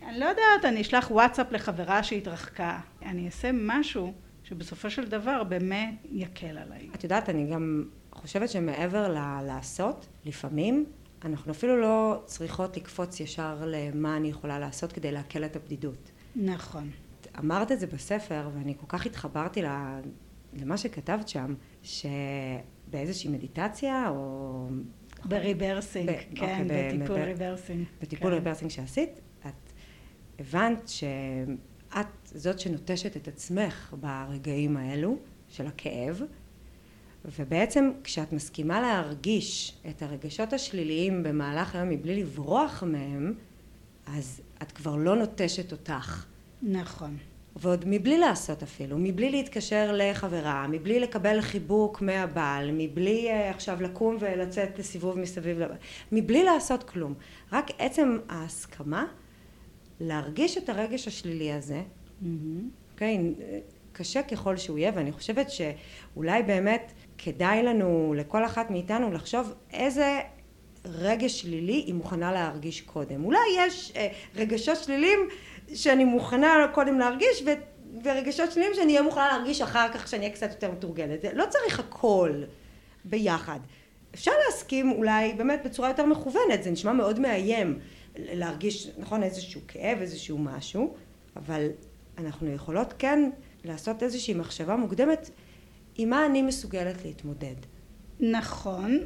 אני 0.08 0.20
לא 0.20 0.26
יודעת, 0.26 0.66
אני 0.66 0.82
אשלח 0.82 1.12
וואטסאפ 1.12 1.52
לחברה 1.52 2.04
שהתרחקה, 2.04 2.80
אני 3.02 3.26
אעשה 3.26 3.50
משהו 3.54 4.14
שבסופו 4.44 4.90
של 4.90 5.06
דבר 5.06 5.44
באמת 5.44 5.94
יקל 6.12 6.58
עליי. 6.58 6.90
את 6.96 7.04
יודעת, 7.04 7.30
אני 7.30 7.52
גם 7.52 7.84
חושבת 8.12 8.50
שמעבר 8.50 9.08
ללעשות, 9.10 10.08
לפעמים 10.26 10.86
אנחנו 11.26 11.52
אפילו 11.52 11.82
לא 11.82 12.22
צריכות 12.26 12.78
לקפוץ 12.78 13.20
ישר 13.20 13.64
למה 13.66 14.18
אני 14.18 14.28
יכולה 14.28 14.60
לעשות 14.60 14.92
כדי 14.92 15.12
להקל 15.12 15.46
את 15.46 15.56
הבדידות. 15.56 16.12
נכון. 16.36 16.90
אמרת 17.40 17.72
את 17.72 17.80
זה 17.80 17.88
בספר, 17.88 18.50
ואני 18.54 18.74
כל 18.80 18.98
כך 18.98 19.06
התחברתי 19.06 19.62
ל- 19.62 20.00
למה 20.56 20.78
שכתבת 20.78 21.28
שם, 21.28 21.54
שבאיזושהי 21.84 23.30
מדיטציה, 23.30 24.10
או... 24.10 24.68
ב 25.26 25.33
rebirthing, 25.33 26.10
ב- 26.10 26.14
כן, 26.36 26.62
אוקיי, 26.64 26.98
בטיפול 26.98 27.20
ב- 27.20 27.24
rebirthing. 27.24 27.86
בטיפול 28.02 28.32
כן. 28.32 28.34
rebirthing 28.34 28.72
שעשית, 28.72 29.10
את 29.48 29.74
הבנת 30.40 30.88
שאת 30.88 32.08
זאת 32.26 32.60
שנוטשת 32.60 33.18
את 33.18 33.28
עצמך 33.28 33.96
ברגעים 34.00 34.78
האלו 34.78 35.18
של 35.50 35.68
הכאב, 35.68 36.22
ובעצם 37.40 37.92
כשאת 38.04 38.34
מסכימה 38.34 38.82
להרגיש 38.82 39.78
את 39.90 40.02
הרגשות 40.02 40.54
השליליים 40.54 41.24
במהלך 41.24 41.76
היום 41.76 41.90
מבלי 41.90 42.22
לברוח 42.24 42.84
מהם, 42.84 43.34
אז 44.06 44.42
את 44.62 44.72
כבר 44.72 44.96
לא 44.96 45.16
נוטשת 45.16 45.72
אותך. 45.72 46.26
נכון. 46.62 47.18
ועוד 47.56 47.84
מבלי 47.88 48.18
לעשות 48.18 48.64
אפילו, 48.64 48.98
מבלי 48.98 49.32
להתקשר 49.32 49.92
לחברה, 49.94 50.68
מבלי 50.68 51.00
לקבל 51.00 51.42
חיבוק 51.42 52.02
מהבעל, 52.02 52.72
מבלי 52.72 53.30
uh, 53.30 53.54
עכשיו 53.56 53.82
לקום 53.82 54.18
ולצאת 54.20 54.80
לסיבוב 54.80 55.20
מסביב 55.20 55.60
לבעל, 55.60 55.78
מבלי 56.12 56.44
לעשות 56.44 56.84
כלום. 56.84 57.14
רק 57.52 57.72
עצם 57.80 58.18
ההסכמה 58.30 59.06
להרגיש 60.00 60.58
את 60.58 60.70
הרגש 60.70 61.08
השלילי 61.08 61.52
הזה, 61.54 61.82
מהמם. 62.22 62.70
אוקיי, 62.94 63.34
קשה 63.92 64.24
ככל 64.24 64.58
שהוא 64.58 64.78
יהיה, 64.78 64.92
ואני 64.96 65.12
חושבת 65.12 65.48
שאולי 65.50 66.44
באמת 66.44 66.92
כדאי 67.18 67.64
לנו, 67.64 68.14
לכל 68.18 68.46
אחת 68.46 68.72
מאיתנו, 68.72 69.12
לחשוב 69.12 69.54
איזה 69.74 70.20
רגש 70.86 71.42
שלילי 71.42 71.74
היא 71.74 71.94
מוכנה 71.94 72.32
להרגיש 72.32 72.82
קודם. 72.82 73.26
אולי 73.26 73.40
יש 73.58 73.94
אה, 73.96 74.08
רגשות 74.36 74.78
שליליים 74.78 75.20
שאני 75.74 76.04
מוכנה 76.04 76.68
קודם 76.74 77.00
להרגיש, 77.00 77.44
ו... 77.46 77.50
ורגשות 78.04 78.52
שליליים 78.52 78.74
שאני 78.76 78.92
אהיה 78.92 79.02
מוכנה 79.02 79.28
להרגיש 79.28 79.62
אחר 79.62 79.94
כך, 79.94 80.04
כשאני 80.04 80.24
אהיה 80.24 80.36
קצת 80.36 80.50
יותר 80.52 80.72
מתורגלת. 80.72 81.26
לא 81.34 81.46
צריך 81.50 81.80
הכל 81.80 82.44
ביחד. 83.06 83.60
אפשר 84.14 84.32
להסכים 84.46 84.92
אולי 84.92 85.34
באמת 85.34 85.62
בצורה 85.66 85.90
יותר 85.90 86.06
מכוונת, 86.06 86.64
זה 86.64 86.72
נשמע 86.72 86.94
מאוד 86.94 87.20
מאיים 87.20 87.80
להרגיש, 88.16 88.90
נכון, 88.98 89.24
איזשהו 89.24 89.62
כאב, 89.68 89.98
איזשהו 90.02 90.38
משהו, 90.38 90.94
אבל 91.36 91.68
אנחנו 92.18 92.54
יכולות 92.54 92.94
כן 93.00 93.30
לעשות 93.64 94.04
איזושהי 94.04 94.34
מחשבה 94.34 94.76
מוקדמת 94.76 95.30
עם 95.98 96.10
מה 96.10 96.26
אני 96.26 96.42
מסוגלת 96.42 97.06
להתמודד. 97.06 97.56
נכון. 98.20 99.00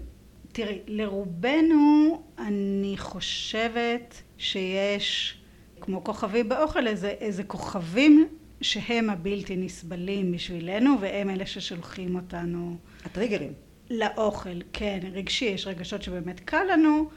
תראי, 0.52 0.80
לרובנו 0.88 2.22
אני 2.38 2.94
חושבת 2.98 4.22
שיש, 4.38 5.37
כמו 5.82 6.04
כוכבים 6.04 6.50
באוכל, 6.50 6.88
איזה, 6.88 7.10
איזה 7.10 7.44
כוכבים 7.44 8.28
שהם 8.62 9.10
הבלתי 9.10 9.56
נסבלים 9.56 10.32
בשבילנו, 10.32 10.98
והם 11.02 11.30
אלה 11.30 11.46
ששולחים 11.46 12.16
אותנו 12.16 12.78
הטריגרים. 13.06 13.54
לאוכל. 13.90 14.60
כן, 14.74 15.00
רגשי, 15.14 15.46
יש 15.46 15.68
רגשות 15.68 16.02
שבאמת 16.02 16.40
קל 16.40 16.64
לנו, 16.72 17.10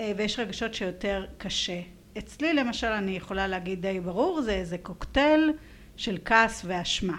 אה, 0.00 0.12
ויש 0.16 0.38
רגשות 0.38 0.74
שיותר 0.74 1.26
קשה. 1.38 1.80
אצלי 2.18 2.54
למשל, 2.54 2.86
אני 2.86 3.16
יכולה 3.16 3.46
להגיד 3.46 3.82
די 3.82 4.00
ברור, 4.00 4.42
זה 4.42 4.52
איזה 4.52 4.78
קוקטייל 4.78 5.52
של 5.96 6.18
כעס 6.24 6.62
ואשמה. 6.64 7.16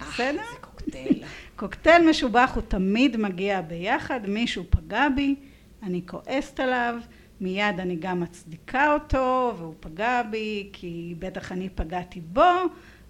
בסדר? 0.00 0.40
אה, 0.40 0.52
זה 0.52 0.58
קוקטייל. 0.60 1.24
קוקטייל 1.56 2.10
משובח 2.10 2.52
הוא 2.54 2.62
תמיד 2.68 3.16
מגיע 3.16 3.60
ביחד, 3.60 4.20
מישהו 4.28 4.64
פגע 4.70 5.08
בי, 5.16 5.34
אני 5.82 6.02
כועסת 6.06 6.60
עליו, 6.60 6.94
מיד 7.40 7.80
אני 7.80 7.96
גם 7.96 8.20
מצדיקה 8.20 8.94
אותו, 8.94 9.54
והוא 9.58 9.74
פגע 9.80 10.22
בי, 10.30 10.70
כי 10.72 11.14
בטח 11.18 11.52
אני 11.52 11.68
פגעתי 11.68 12.20
בו, 12.20 12.42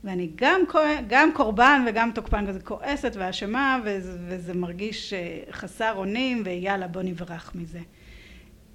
ואני 0.05 0.31
גם, 0.35 0.61
גם 1.09 1.31
קורבן 1.35 1.85
וגם 1.89 2.11
תוקפן 2.15 2.47
כזה 2.47 2.61
כועסת 2.61 3.13
ואשמה, 3.17 3.81
וזה, 3.85 4.19
וזה 4.29 4.55
מרגיש 4.55 5.13
אה, 5.13 5.41
חסר 5.51 5.93
אונים, 5.97 6.43
ויאללה 6.45 6.89
בוא 6.89 7.03
נברח 7.03 7.53
מזה. 7.55 7.81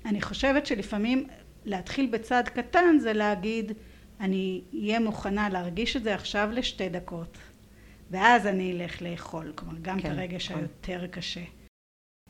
אני 0.06 0.22
חושבת 0.22 0.66
שלפעמים 0.66 1.28
להתחיל 1.66 2.10
בצעד 2.12 2.50
קטן 2.50 2.98
זה 3.00 3.14
להגיד, 3.14 3.72
אני 4.20 4.62
אהיה 4.74 5.00
מוכנה 5.00 5.50
להרגיש 5.50 5.98
את 5.98 6.04
זה 6.04 6.16
עכשיו 6.16 6.50
לשתי 6.52 6.90
דקות, 6.90 7.38
ואז 8.12 8.48
אני 8.48 8.72
אלך 8.72 9.02
לאכול, 9.02 9.52
כלומר 9.56 9.76
גם 9.82 10.00
כן, 10.00 10.12
את 10.12 10.18
הרגש 10.18 10.52
נכון. 10.52 10.64
היותר 10.64 11.08
קשה. 11.08 11.44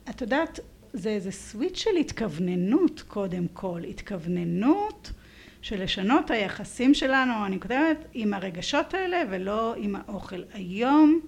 את 0.09 0.21
יודעת, 0.21 0.59
זה 0.93 1.09
איזה 1.09 1.31
סוויץ' 1.31 1.77
של 1.77 1.95
התכווננות 1.99 3.03
קודם 3.07 3.47
כל, 3.53 3.81
התכווננות 3.89 5.11
של 5.61 5.83
לשנות 5.83 6.31
היחסים 6.31 6.93
שלנו, 6.93 7.45
אני 7.45 7.59
כותבת, 7.59 7.97
עם 8.13 8.33
הרגשות 8.33 8.93
האלה 8.93 9.21
ולא 9.29 9.73
עם 9.77 9.95
האוכל. 9.95 10.41
היום, 10.53 11.19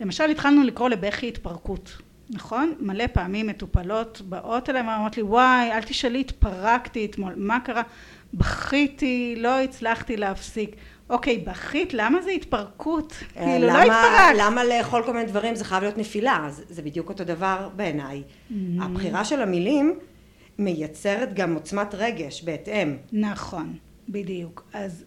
למשל 0.00 0.30
התחלנו 0.30 0.62
לקרוא 0.62 0.88
לבכי 0.88 1.28
התפרקות, 1.28 1.96
נכון? 2.30 2.74
מלא 2.80 3.06
פעמים 3.06 3.46
מטופלות 3.46 4.20
באות 4.20 4.70
אליי 4.70 4.82
ואומרות 4.82 5.16
לי, 5.16 5.22
וואי, 5.22 5.72
אל 5.72 5.82
תשאלי, 5.82 6.20
התפרקתי 6.20 7.04
אתמול, 7.04 7.32
מה 7.36 7.60
קרה? 7.60 7.82
בכיתי, 8.34 9.34
לא 9.38 9.60
הצלחתי 9.60 10.16
להפסיק. 10.16 10.76
אוקיי, 11.10 11.38
בכית, 11.38 11.94
למה 11.94 12.22
זה 12.22 12.30
התפרקות? 12.30 13.12
כאילו, 13.34 13.66
לא 13.66 13.72
התפרקת. 13.72 14.38
למה 14.38 14.64
לאכול 14.64 15.02
כל 15.02 15.12
מיני 15.12 15.26
דברים 15.26 15.54
זה 15.54 15.64
חייב 15.64 15.82
להיות 15.82 15.98
נפילה? 15.98 16.46
זה, 16.50 16.62
זה 16.68 16.82
בדיוק 16.82 17.08
אותו 17.08 17.24
דבר 17.24 17.68
בעיניי. 17.76 18.22
Mm-hmm. 18.22 18.54
הבחירה 18.82 19.24
של 19.24 19.42
המילים 19.42 19.98
מייצרת 20.58 21.34
גם 21.34 21.54
עוצמת 21.54 21.94
רגש 21.94 22.42
בהתאם. 22.42 22.96
נכון, 23.12 23.76
בדיוק. 24.08 24.64
אז 24.72 25.04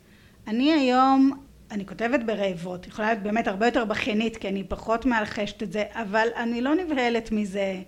אני 0.47 0.73
היום, 0.73 1.31
אני 1.71 1.85
כותבת 1.85 2.19
ברעבות, 2.25 2.87
יכולה 2.87 3.07
להיות 3.07 3.23
באמת 3.23 3.47
הרבה 3.47 3.65
יותר 3.65 3.85
בכיינית, 3.85 4.37
כי 4.37 4.47
אני 4.47 4.63
פחות 4.63 5.05
מאלחשת 5.05 5.63
את 5.63 5.71
זה, 5.71 5.83
אבל 5.91 6.27
אני 6.35 6.61
לא 6.61 6.75
נבהלת 6.75 7.31
מזה. 7.31 7.81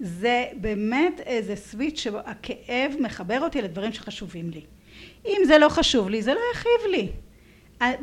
זה 0.00 0.44
באמת 0.56 1.20
איזה 1.26 1.56
סוויץ' 1.56 2.00
שבו 2.00 2.18
הכאב 2.24 2.92
מחבר 3.00 3.40
אותי 3.40 3.62
לדברים 3.62 3.92
שחשובים 3.92 4.50
לי. 4.50 4.60
אם 5.26 5.40
זה 5.46 5.58
לא 5.58 5.68
חשוב 5.68 6.08
לי, 6.08 6.22
זה 6.22 6.34
לא 6.34 6.40
יכאיב 6.54 6.90
לי. 6.90 7.08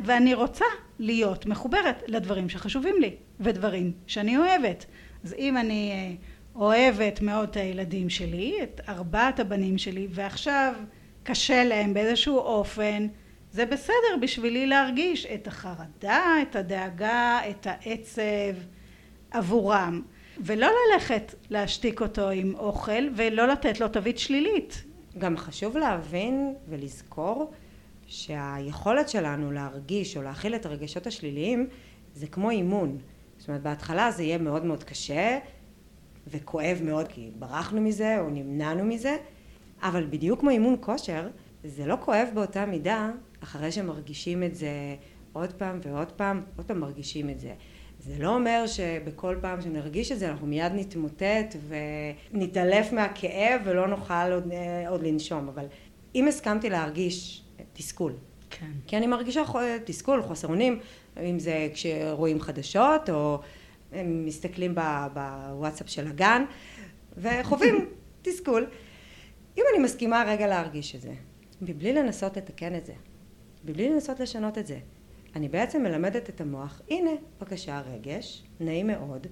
ואני 0.04 0.34
רוצה 0.34 0.64
להיות 0.98 1.46
מחוברת 1.46 2.02
לדברים 2.06 2.48
שחשובים 2.48 2.94
לי, 3.00 3.16
ודברים 3.40 3.92
שאני 4.06 4.36
אוהבת. 4.36 4.86
אז 5.24 5.34
אם 5.38 5.56
אני 5.56 5.90
אה, 5.92 6.14
אוהבת 6.60 7.20
מאוד 7.20 7.48
את 7.48 7.56
הילדים 7.56 8.10
שלי, 8.10 8.56
את 8.62 8.80
ארבעת 8.88 9.40
הבנים 9.40 9.78
שלי, 9.78 10.08
ועכשיו 10.10 10.74
קשה 11.22 11.64
להם 11.64 11.94
באיזשהו 11.94 12.38
אופן, 12.38 13.06
זה 13.52 13.66
בסדר 13.66 14.16
בשבילי 14.20 14.66
להרגיש 14.66 15.26
את 15.26 15.46
החרדה, 15.46 16.34
את 16.42 16.56
הדאגה, 16.56 17.40
את 17.50 17.66
העצב 17.66 18.54
עבורם. 19.30 20.02
ולא 20.44 20.68
ללכת 20.92 21.34
להשתיק 21.50 22.00
אותו 22.00 22.30
עם 22.30 22.54
אוכל, 22.54 23.08
ולא 23.16 23.46
לתת 23.46 23.80
לו 23.80 23.88
תווית 23.88 24.18
שלילית. 24.18 24.84
גם 25.18 25.36
חשוב 25.36 25.76
להבין 25.76 26.54
ולזכור 26.68 27.52
שהיכולת 28.10 29.08
שלנו 29.08 29.52
להרגיש 29.52 30.16
או 30.16 30.22
להכיל 30.22 30.54
את 30.54 30.66
הרגשות 30.66 31.06
השליליים 31.06 31.68
זה 32.14 32.26
כמו 32.26 32.50
אימון. 32.50 32.98
זאת 33.38 33.48
אומרת 33.48 33.62
בהתחלה 33.62 34.10
זה 34.10 34.22
יהיה 34.22 34.38
מאוד 34.38 34.64
מאוד 34.64 34.84
קשה 34.84 35.38
וכואב 36.26 36.80
מאוד 36.84 37.08
כי 37.08 37.30
ברחנו 37.38 37.80
מזה 37.80 38.20
או 38.20 38.30
נמנענו 38.30 38.84
מזה 38.84 39.16
אבל 39.82 40.06
בדיוק 40.10 40.40
כמו 40.40 40.50
אימון 40.50 40.76
כושר 40.80 41.28
זה 41.64 41.86
לא 41.86 41.96
כואב 42.00 42.28
באותה 42.34 42.66
מידה 42.66 43.10
אחרי 43.42 43.72
שמרגישים 43.72 44.42
את 44.42 44.54
זה 44.54 44.70
עוד 45.32 45.52
פעם 45.52 45.80
ועוד 45.82 46.12
פעם 46.12 46.42
עוד 46.56 46.66
פעם 46.66 46.80
מרגישים 46.80 47.30
את 47.30 47.40
זה 47.40 47.54
זה 47.98 48.14
לא 48.18 48.34
אומר 48.34 48.64
שבכל 48.66 49.36
פעם 49.40 49.60
שנרגיש 49.60 50.12
את 50.12 50.18
זה 50.18 50.30
אנחנו 50.30 50.46
מיד 50.46 50.72
נתמוטט 50.74 51.56
ונתעלף 52.32 52.92
מהכאב 52.92 53.60
ולא 53.64 53.86
נוכל 53.86 54.32
עוד, 54.32 54.52
עוד 54.88 55.02
לנשום 55.02 55.48
אבל 55.48 55.64
אם 56.14 56.28
הסכמתי 56.28 56.70
להרגיש 56.70 57.42
תסכול 57.80 58.12
כן. 58.50 58.70
כי 58.86 58.96
אני 58.96 59.06
מרגישה 59.06 59.42
תסכול, 59.84 60.22
חוסר 60.22 60.48
אונים, 60.48 60.80
אם 61.20 61.38
זה 61.38 61.68
כשרואים 61.74 62.40
חדשות 62.40 63.10
או 63.10 63.40
הם 63.92 64.26
מסתכלים 64.26 64.74
בוואטסאפ 65.14 65.88
של 65.88 66.06
הגן 66.06 66.44
וחווים 67.16 67.86
תסכול. 68.22 68.66
אם 69.58 69.62
אני 69.74 69.82
מסכימה 69.84 70.24
רגע 70.26 70.46
להרגיש 70.46 70.94
את 70.94 71.00
זה, 71.00 71.12
מבלי 71.62 71.92
לנסות 71.92 72.36
לתקן 72.36 72.74
את 72.74 72.86
זה, 72.86 72.92
מבלי 73.64 73.88
לנסות 73.88 74.20
לשנות 74.20 74.58
את 74.58 74.66
זה, 74.66 74.78
אני 75.36 75.48
בעצם 75.48 75.82
מלמדת 75.82 76.28
את 76.28 76.40
המוח, 76.40 76.82
הנה 76.90 77.10
בבקשה 77.38 77.80
רגש, 77.80 78.44
נעים 78.60 78.86
מאוד, 78.86 79.26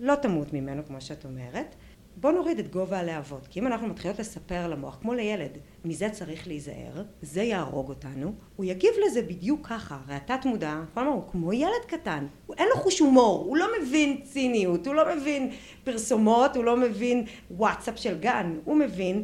לא 0.00 0.14
תמות 0.14 0.52
ממנו 0.52 0.82
כמו 0.86 1.00
שאת 1.00 1.24
אומרת, 1.24 1.76
בוא 2.20 2.32
נוריד 2.32 2.58
את 2.58 2.72
גובה 2.72 2.98
הלהבות, 2.98 3.46
כי 3.46 3.60
אם 3.60 3.66
אנחנו 3.66 3.86
מתחילות 3.86 4.18
לספר 4.18 4.68
למוח, 4.68 4.98
כמו 5.00 5.14
לילד, 5.14 5.50
מזה 5.84 6.08
צריך 6.10 6.46
להיזהר, 6.46 7.02
זה 7.22 7.42
יהרוג 7.42 7.88
אותנו, 7.88 8.32
הוא 8.56 8.64
יגיב 8.64 8.90
לזה 9.06 9.22
בדיוק 9.22 9.66
ככה, 9.66 9.98
הרי 10.04 10.14
התת 10.14 10.44
מודע, 10.44 10.80
כל 10.94 11.00
הזמן 11.00 11.12
הוא 11.12 11.22
כמו 11.30 11.52
ילד 11.52 11.84
קטן, 11.86 12.26
הוא 12.46 12.56
אין 12.58 12.68
לו 12.68 12.82
חוש 12.82 12.98
הומור, 12.98 13.44
הוא 13.44 13.56
לא 13.56 13.66
מבין 13.80 14.20
ציניות, 14.22 14.86
הוא 14.86 14.94
לא 14.94 15.16
מבין 15.16 15.50
פרסומות, 15.84 16.56
הוא 16.56 16.64
לא 16.64 16.76
מבין 16.76 17.24
וואטסאפ 17.50 17.98
של 17.98 18.18
גן, 18.18 18.58
הוא 18.64 18.76
מבין 18.76 19.22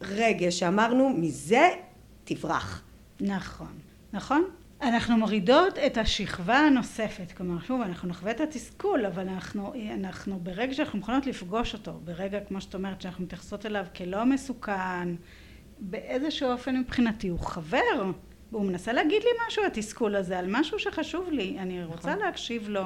רגש 0.00 0.58
שאמרנו, 0.58 1.10
מזה 1.10 1.68
תברח. 2.24 2.82
נכון, 3.20 3.72
נכון? 4.12 4.44
אנחנו 4.88 5.16
מורידות 5.16 5.78
את 5.78 5.98
השכבה 5.98 6.58
הנוספת, 6.58 7.32
כלומר 7.32 7.62
שוב 7.62 7.80
אנחנו 7.80 8.08
נחווה 8.08 8.30
את 8.30 8.40
התסכול 8.40 9.06
אבל 9.06 9.28
אנחנו, 9.28 9.72
אנחנו 9.94 10.40
ברגע 10.42 10.74
שאנחנו 10.74 10.98
מוכנות 10.98 11.26
לפגוש 11.26 11.74
אותו, 11.74 11.92
ברגע 12.04 12.40
כמו 12.40 12.60
שאת 12.60 12.74
אומרת 12.74 13.00
שאנחנו 13.00 13.24
מתייחסות 13.24 13.66
אליו 13.66 13.86
כלא 13.96 14.24
מסוכן, 14.24 15.08
באיזשהו 15.78 16.50
אופן 16.50 16.76
מבחינתי 16.76 17.28
הוא 17.28 17.38
חבר, 17.38 18.10
והוא 18.52 18.66
מנסה 18.66 18.92
להגיד 18.92 19.22
לי 19.22 19.30
משהו 19.48 19.64
התסכול 19.64 20.16
הזה 20.16 20.38
על 20.38 20.46
משהו 20.48 20.78
שחשוב 20.78 21.30
לי, 21.30 21.56
אני 21.58 21.84
רוצה 21.84 22.10
נכון. 22.14 22.24
להקשיב 22.24 22.68
לו, 22.68 22.84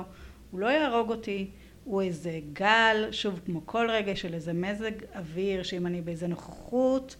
הוא 0.51 0.61
לא 0.61 0.67
יהרוג 0.67 1.11
אותי, 1.11 1.51
הוא 1.85 2.03
איזה 2.03 2.41
גל, 2.53 3.09
שוב 3.11 3.41
כמו 3.47 3.61
כל 3.65 3.91
רגע 3.91 4.17
של 4.17 4.35
איזה 4.35 4.53
מזג 4.53 4.93
אוויר 5.15 5.63
שאם 5.63 5.87
אני 5.87 6.01
באיזה 6.01 6.27
נוכחות 6.27 7.17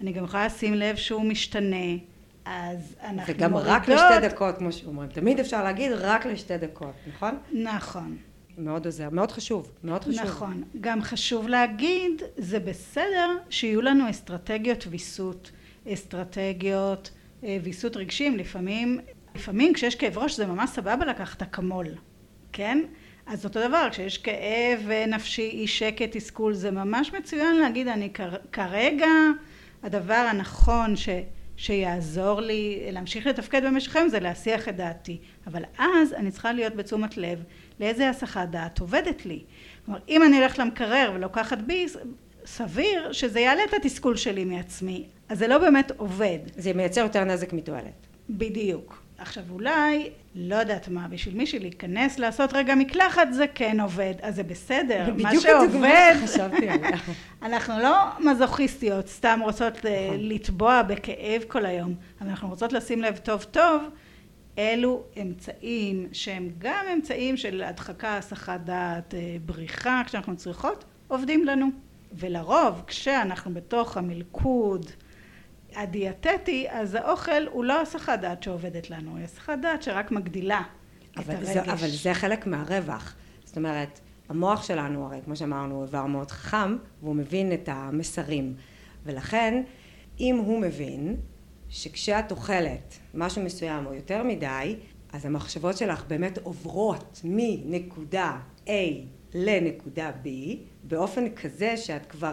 אני 0.00 0.12
גם 0.12 0.24
יכולה 0.24 0.46
לשים 0.46 0.74
לב 0.74 0.96
שהוא 0.96 1.24
משתנה 1.24 1.96
אז 2.44 2.96
אנחנו 3.02 3.34
וגם 3.34 3.50
מורידות... 3.50 3.72
רק 3.72 3.88
לשתי 3.88 4.28
דקות, 4.28 4.58
כמו 4.58 4.72
שאומרים. 4.72 5.10
תמיד 5.10 5.40
אפשר 5.40 5.64
להגיד 5.64 5.92
רק 5.92 6.26
לשתי 6.26 6.58
דקות, 6.58 6.94
נכון? 7.14 7.38
נכון. 7.52 8.16
מאוד 8.58 8.86
עוזר, 8.86 9.08
מאוד 9.10 9.32
חשוב, 9.32 9.70
מאוד 9.84 10.04
חשוב. 10.04 10.22
נכון. 10.22 10.62
גם 10.80 11.02
חשוב 11.02 11.48
להגיד, 11.48 12.22
זה 12.36 12.60
בסדר 12.60 13.30
שיהיו 13.50 13.82
לנו 13.82 14.10
אסטרטגיות 14.10 14.86
ויסות, 14.90 15.50
אסטרטגיות 15.92 17.10
אה, 17.44 17.58
ויסות 17.62 17.96
רגשיים. 17.96 18.36
לפעמים, 18.36 19.00
לפעמים 19.34 19.74
כשיש 19.74 19.94
כאב 19.94 20.18
ראש 20.18 20.36
זה 20.36 20.46
ממש 20.46 20.70
סבבה 20.70 21.06
לקחת 21.06 21.42
אקמול, 21.42 21.86
כן? 22.52 22.78
אז 23.26 23.44
אותו 23.44 23.68
דבר, 23.68 23.88
כשיש 23.90 24.18
כאב 24.18 24.90
אה, 24.90 25.06
נפשי, 25.06 25.50
אי 25.50 25.66
שקט, 25.66 26.16
תסכול, 26.16 26.54
זה 26.54 26.70
ממש 26.70 27.12
מצוין 27.12 27.56
להגיד, 27.56 27.88
אני 27.88 28.10
כרגע 28.52 29.06
הדבר 29.82 30.26
הנכון 30.30 30.96
ש... 30.96 31.08
שיעזור 31.60 32.40
לי 32.40 32.88
להמשיך 32.92 33.26
לתפקד 33.26 33.64
במשך 33.64 33.96
היום 33.96 34.08
זה 34.08 34.20
להסיח 34.20 34.68
את 34.68 34.76
דעתי. 34.76 35.18
אבל 35.46 35.62
אז 35.78 36.12
אני 36.12 36.30
צריכה 36.30 36.52
להיות 36.52 36.74
בתשומת 36.74 37.16
לב 37.16 37.42
לאיזה 37.80 38.08
הסחת 38.08 38.48
דעת 38.48 38.78
עובדת 38.78 39.26
לי. 39.26 39.42
כלומר 39.84 40.00
אם 40.08 40.22
אני 40.22 40.36
הולכת 40.38 40.58
למקרר 40.58 41.12
ולוקחת 41.14 41.58
ביס 41.58 41.96
סביר 42.44 43.12
שזה 43.12 43.40
יעלה 43.40 43.64
את 43.64 43.74
התסכול 43.74 44.16
שלי 44.16 44.44
מעצמי. 44.44 45.06
אז 45.28 45.38
זה 45.38 45.48
לא 45.48 45.58
באמת 45.58 45.92
עובד. 45.96 46.38
זה 46.56 46.72
מייצר 46.72 47.00
יותר 47.00 47.24
נזק 47.24 47.52
מתועלת. 47.52 48.06
בדיוק 48.30 48.99
עכשיו 49.20 49.44
אולי 49.50 50.10
לא 50.34 50.54
יודעת 50.54 50.88
מה 50.88 51.08
בשביל 51.08 51.36
מישהי 51.36 51.58
להיכנס 51.58 52.18
לעשות 52.18 52.52
רגע 52.52 52.74
מקלחת 52.74 53.28
זה 53.32 53.46
כן 53.54 53.80
עובד. 53.80 54.14
אז 54.22 54.34
זה 54.36 54.42
בסדר 54.42 55.14
מה 55.18 55.40
שעובד 55.40 56.14
אנחנו 57.42 57.78
לא 57.82 57.96
מזוכיסטיות 58.18 59.08
סתם 59.08 59.40
רוצות 59.42 59.76
נכון. 59.76 59.88
לטבוע 60.18 60.82
בכאב 60.82 61.42
כל 61.48 61.66
היום 61.66 61.94
אבל 62.20 62.30
אנחנו 62.30 62.48
רוצות 62.48 62.72
לשים 62.72 63.02
לב 63.02 63.16
טוב 63.16 63.42
טוב 63.42 63.82
אלו 64.58 65.02
אמצעים 65.22 66.08
שהם 66.12 66.50
גם 66.58 66.84
אמצעים 66.94 67.36
של 67.36 67.62
הדחקה, 67.62 68.16
הסחת 68.16 68.60
דעת, 68.60 69.14
בריחה 69.44 70.02
כשאנחנו 70.06 70.36
צריכות 70.36 70.84
עובדים 71.08 71.44
לנו. 71.44 71.66
ולרוב 72.12 72.82
כשאנחנו 72.86 73.54
בתוך 73.54 73.96
המלכוד 73.96 74.86
הדיאטטי 75.74 76.66
אז 76.70 76.94
האוכל 76.94 77.46
הוא 77.52 77.64
לא 77.64 77.80
הסחת 77.80 78.18
דעת 78.20 78.42
שעובדת 78.42 78.90
לנו, 78.90 79.16
היא 79.16 79.24
הסחת 79.24 79.58
דעת 79.62 79.82
שרק 79.82 80.10
מגדילה 80.10 80.62
אבל 81.16 81.34
את 81.34 81.46
זה, 81.46 81.60
הרגש. 81.60 81.68
אבל 81.68 81.88
זה 81.88 82.14
חלק 82.14 82.46
מהרווח, 82.46 83.14
זאת 83.44 83.56
אומרת 83.56 84.00
המוח 84.28 84.62
שלנו 84.62 85.06
הרי 85.06 85.18
כמו 85.24 85.36
שאמרנו 85.36 85.74
הוא 85.74 85.84
איבר 85.84 86.06
מאוד 86.06 86.30
חכם 86.30 86.76
והוא 87.02 87.16
מבין 87.16 87.52
את 87.52 87.68
המסרים 87.72 88.54
ולכן 89.04 89.62
אם 90.20 90.36
הוא 90.36 90.60
מבין 90.60 91.16
שכשאת 91.68 92.30
אוכלת 92.30 92.98
משהו 93.14 93.42
מסוים 93.42 93.86
או 93.86 93.94
יותר 93.94 94.22
מדי 94.22 94.76
אז 95.12 95.26
המחשבות 95.26 95.76
שלך 95.76 96.04
באמת 96.08 96.38
עוברות 96.38 97.20
מנקודה 97.24 98.38
A 98.66 98.70
לנקודה 99.34 100.10
B 100.24 100.28
באופן 100.82 101.34
כזה 101.34 101.76
שאת 101.76 102.06
כבר 102.06 102.32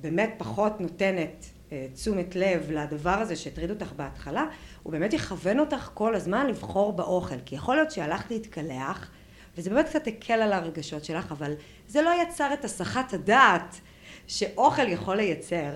באמת 0.00 0.34
פחות 0.38 0.80
נותנת 0.80 1.46
תשומת 1.94 2.36
לב 2.36 2.70
לדבר 2.70 3.10
הזה 3.10 3.36
שהטריד 3.36 3.70
אותך 3.70 3.92
בהתחלה, 3.96 4.46
הוא 4.82 4.92
באמת 4.92 5.12
יכוון 5.12 5.60
אותך 5.60 5.90
כל 5.94 6.14
הזמן 6.14 6.46
לבחור 6.46 6.92
באוכל. 6.92 7.36
כי 7.46 7.54
יכול 7.54 7.76
להיות 7.76 7.90
שהלכת 7.90 8.30
להתקלח, 8.30 9.10
וזה 9.56 9.70
באמת 9.70 9.86
קצת 9.86 10.06
הקל 10.06 10.42
על 10.42 10.52
הרגשות 10.52 11.04
שלך, 11.04 11.32
אבל 11.32 11.52
זה 11.88 12.02
לא 12.02 12.10
יצר 12.22 12.54
את 12.54 12.64
הסחת 12.64 13.12
הדעת 13.12 13.80
שאוכל 14.26 14.88
יכול 14.88 15.16
לייצר, 15.16 15.72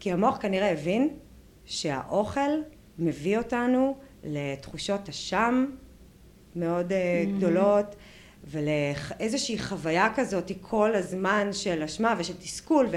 כי 0.00 0.12
המוח 0.12 0.38
כנראה 0.40 0.72
הבין 0.72 1.08
שהאוכל 1.64 2.50
מביא 2.98 3.38
אותנו 3.38 3.96
לתחושות 4.24 5.08
אשם 5.08 5.66
מאוד 6.56 6.92
mm-hmm. 6.92 7.36
גדולות 7.36 7.96
ולאיזושהי 8.44 9.58
חוויה 9.58 10.08
כזאת 10.14 10.52
כל 10.60 10.94
הזמן 10.94 11.52
של 11.52 11.82
אשמה 11.82 12.14
ושל 12.18 12.36
תסכול 12.36 12.86
ו, 12.92 12.96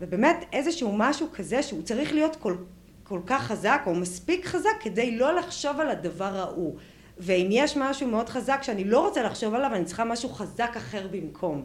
ובאמת 0.00 0.44
איזשהו 0.52 0.96
משהו 0.96 1.26
כזה 1.32 1.62
שהוא 1.62 1.82
צריך 1.82 2.12
להיות 2.12 2.36
כל, 2.36 2.56
כל 3.02 3.20
כך 3.26 3.42
חזק 3.42 3.82
או 3.86 3.94
מספיק 3.94 4.46
חזק 4.46 4.76
כדי 4.80 5.16
לא 5.16 5.34
לחשוב 5.34 5.80
על 5.80 5.90
הדבר 5.90 6.36
ההוא 6.36 6.76
ואם 7.18 7.48
יש 7.50 7.76
משהו 7.76 8.08
מאוד 8.08 8.28
חזק 8.28 8.58
שאני 8.62 8.84
לא 8.84 9.06
רוצה 9.06 9.22
לחשוב 9.22 9.54
עליו 9.54 9.74
אני 9.74 9.84
צריכה 9.84 10.04
משהו 10.04 10.28
חזק 10.28 10.72
אחר 10.76 11.08
במקום 11.10 11.64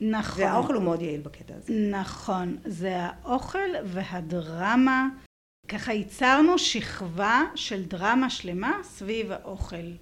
נכון. 0.00 0.44
והאוכל 0.44 0.74
הוא 0.74 0.82
מאוד 0.82 1.02
יעיל 1.02 1.20
בקטע 1.20 1.54
הזה. 1.56 1.72
נכון. 1.90 2.56
זה 2.64 2.96
האוכל 2.98 3.68
והדרמה. 3.84 5.08
ככה 5.68 5.92
ייצרנו 5.92 6.58
שכבה 6.58 7.42
של 7.54 7.84
דרמה 7.84 8.30
שלמה 8.30 8.78
סביב 8.82 9.32
האוכל. 9.32 9.92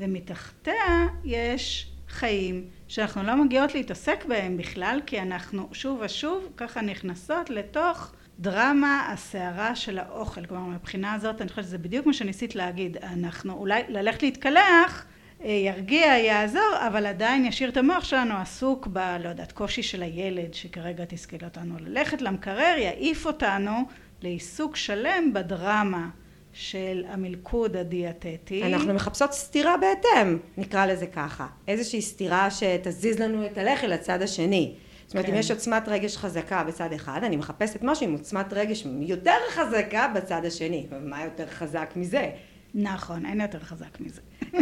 ומתחתיה 0.00 1.06
יש 1.24 1.92
חיים 2.08 2.66
שאנחנו 2.92 3.22
לא 3.22 3.36
מגיעות 3.36 3.74
להתעסק 3.74 4.24
בהם 4.28 4.56
בכלל, 4.56 5.00
כי 5.06 5.20
אנחנו 5.20 5.68
שוב 5.72 6.00
ושוב 6.04 6.48
ככה 6.56 6.80
נכנסות 6.80 7.50
לתוך 7.50 8.12
דרמה 8.38 9.08
הסערה 9.12 9.76
של 9.76 9.98
האוכל. 9.98 10.46
כלומר, 10.46 10.66
מבחינה 10.66 11.12
הזאת 11.12 11.40
אני 11.40 11.48
חושבת 11.48 11.64
שזה 11.64 11.78
בדיוק 11.78 12.06
מה 12.06 12.12
שניסית 12.12 12.54
להגיד. 12.54 12.96
אנחנו 12.96 13.52
אולי 13.52 13.82
ללכת 13.88 14.22
להתקלח 14.22 15.06
אה, 15.44 15.50
ירגיע, 15.50 16.06
יעזור, 16.06 16.72
אבל 16.86 17.06
עדיין 17.06 17.44
ישאיר 17.44 17.68
את 17.68 17.76
המוח 17.76 18.04
שלנו 18.04 18.34
עסוק 18.34 18.88
ב... 18.92 18.98
לא 18.98 19.28
יודעת, 19.28 19.52
קושי 19.52 19.82
של 19.82 20.02
הילד 20.02 20.54
שכרגע 20.54 21.04
תסכל 21.04 21.44
אותנו 21.44 21.74
ללכת 21.80 22.22
למקרר, 22.22 22.74
יעיף 22.78 23.26
אותנו 23.26 23.84
לעיסוק 24.22 24.76
שלם 24.76 25.32
בדרמה 25.32 26.08
של 26.52 27.04
המלכוד 27.08 27.76
הדיאטטי. 27.76 28.62
אנחנו 28.62 28.94
מחפשות 28.94 29.32
סתירה 29.32 29.76
בהתאם, 29.76 30.38
נקרא 30.56 30.86
לזה 30.86 31.06
ככה. 31.06 31.46
איזושהי 31.68 32.02
סתירה 32.02 32.48
שתזיז 32.50 33.18
לנו 33.18 33.46
את 33.46 33.58
הלחי 33.58 33.86
לצד 33.86 34.22
השני. 34.22 34.74
זאת 35.06 35.14
אומרת, 35.14 35.26
כן. 35.26 35.32
אם 35.32 35.38
יש 35.38 35.50
עוצמת 35.50 35.88
רגש 35.88 36.16
חזקה 36.16 36.64
בצד 36.64 36.92
אחד, 36.92 37.20
אני 37.24 37.36
מחפשת 37.36 37.82
משהו 37.82 38.06
עם 38.06 38.12
עוצמת 38.12 38.52
רגש 38.52 38.86
יותר 39.00 39.36
חזקה 39.50 40.08
בצד 40.14 40.44
השני. 40.44 40.86
מה 41.00 41.24
יותר 41.24 41.46
חזק 41.46 41.92
מזה? 41.96 42.30
נכון, 42.74 43.26
אין 43.26 43.40
יותר 43.40 43.58
חזק 43.58 44.00
מזה. 44.00 44.20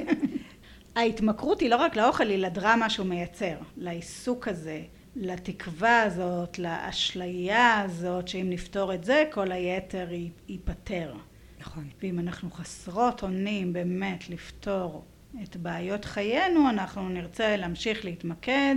ההתמכרות 0.97 1.61
היא 1.61 1.71
לא 1.71 1.77
רק 1.77 1.97
לאוכל, 1.97 2.29
היא 2.29 2.39
לדרמה 2.39 2.91
שהוא 2.91 3.07
מייצר, 3.07 3.55
לעיסוק 3.77 4.49
הזה, 4.49 4.81
לתקווה 5.17 6.03
הזאת, 6.03 6.59
לאשליה 6.59 7.81
הזאת, 7.81 8.29
שאם 8.29 8.47
נפתור 8.51 8.95
את 8.95 9.05
זה, 9.05 9.25
כל 9.31 9.53
היתר 9.53 10.09
ייפתר. 10.49 11.15
נכון. 11.61 11.89
ואם 12.03 12.19
אנחנו 12.19 12.51
חסרות 12.51 13.23
אונים 13.23 13.73
באמת 13.73 14.31
לפתור 14.31 15.05
את 15.43 15.57
בעיות 15.57 16.05
חיינו, 16.05 16.71
אנחנו 16.71 17.09
נרצה 17.09 17.57
להמשיך 17.57 18.05
להתמקד 18.05 18.77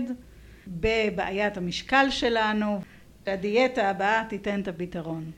בבעיית 0.68 1.58
המשקל 1.58 2.06
שלנו, 2.10 2.82
והדיאטה 3.26 3.90
הבאה 3.90 4.24
תיתן 4.30 4.62
את 4.62 4.68
הפתרון. 4.68 5.32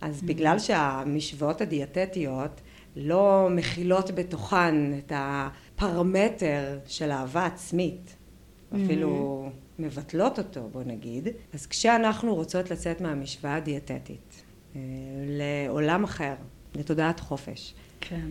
אז 0.00 0.22
בגלל 0.22 0.58
שהמשוואות 0.58 1.60
הדיאטטיות 1.60 2.60
לא 2.96 3.48
מכילות 3.50 4.10
בתוכן 4.10 4.98
את 4.98 5.12
הפרמטר 5.14 6.78
של 6.86 7.10
אהבה 7.10 7.46
עצמית, 7.46 8.16
אפילו 8.74 9.44
mm-hmm. 9.48 9.82
מבטלות 9.82 10.38
אותו 10.38 10.68
בוא 10.72 10.82
נגיד, 10.86 11.28
אז 11.54 11.66
כשאנחנו 11.66 12.34
רוצות 12.34 12.70
לצאת 12.70 13.00
מהמשוואה 13.00 13.54
הדיאטטית 13.54 14.42
אה, 14.76 14.80
לעולם 15.26 16.04
אחר, 16.04 16.34
לתודעת 16.74 17.20
חופש, 17.20 17.74
כן. 18.00 18.26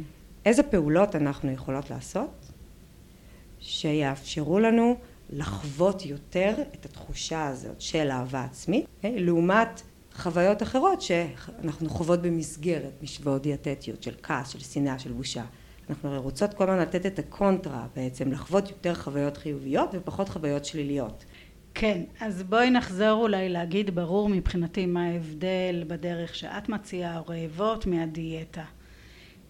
איזה 0.45 0.63
פעולות 0.63 1.15
אנחנו 1.15 1.51
יכולות 1.51 1.89
לעשות 1.89 2.29
שיאפשרו 3.59 4.59
לנו 4.59 4.97
לחוות 5.29 6.05
יותר 6.05 6.53
את 6.73 6.85
התחושה 6.85 7.47
הזאת 7.47 7.81
של 7.81 8.11
אהבה 8.11 8.43
עצמית, 8.43 8.85
okay? 8.85 8.87
אוקיי? 8.95 9.19
לעומת 9.19 9.81
חוויות 10.15 10.63
אחרות 10.63 11.01
שאנחנו 11.01 11.89
חוות 11.89 12.21
במסגרת 12.21 12.91
משוואות 13.03 13.41
דיאטטיות 13.41 14.03
של 14.03 14.13
כעס, 14.23 14.49
של 14.49 14.59
שנאה, 14.59 14.99
של 14.99 15.11
בושה. 15.11 15.43
אנחנו 15.89 16.09
הרי 16.09 16.17
רוצות 16.17 16.53
כל 16.53 16.63
הזמן 16.69 16.81
לתת 16.81 17.05
את 17.05 17.19
הקונטרה 17.19 17.87
בעצם, 17.95 18.31
לחוות 18.31 18.69
יותר 18.69 18.93
חוויות 18.95 19.37
חיוביות 19.37 19.89
ופחות 19.93 20.29
חוויות 20.29 20.65
שליליות. 20.65 21.25
כן, 21.75 22.01
אז 22.19 22.43
בואי 22.43 22.69
נחזור 22.69 23.21
אולי 23.21 23.49
להגיד 23.49 23.95
ברור 23.95 24.29
מבחינתי 24.29 24.85
מה 24.85 25.05
ההבדל 25.05 25.83
בדרך 25.87 26.35
שאת 26.35 26.69
מציעה 26.69 27.17
או 27.17 27.25
רעבות 27.25 27.85
מהדיאטה. 27.85 28.63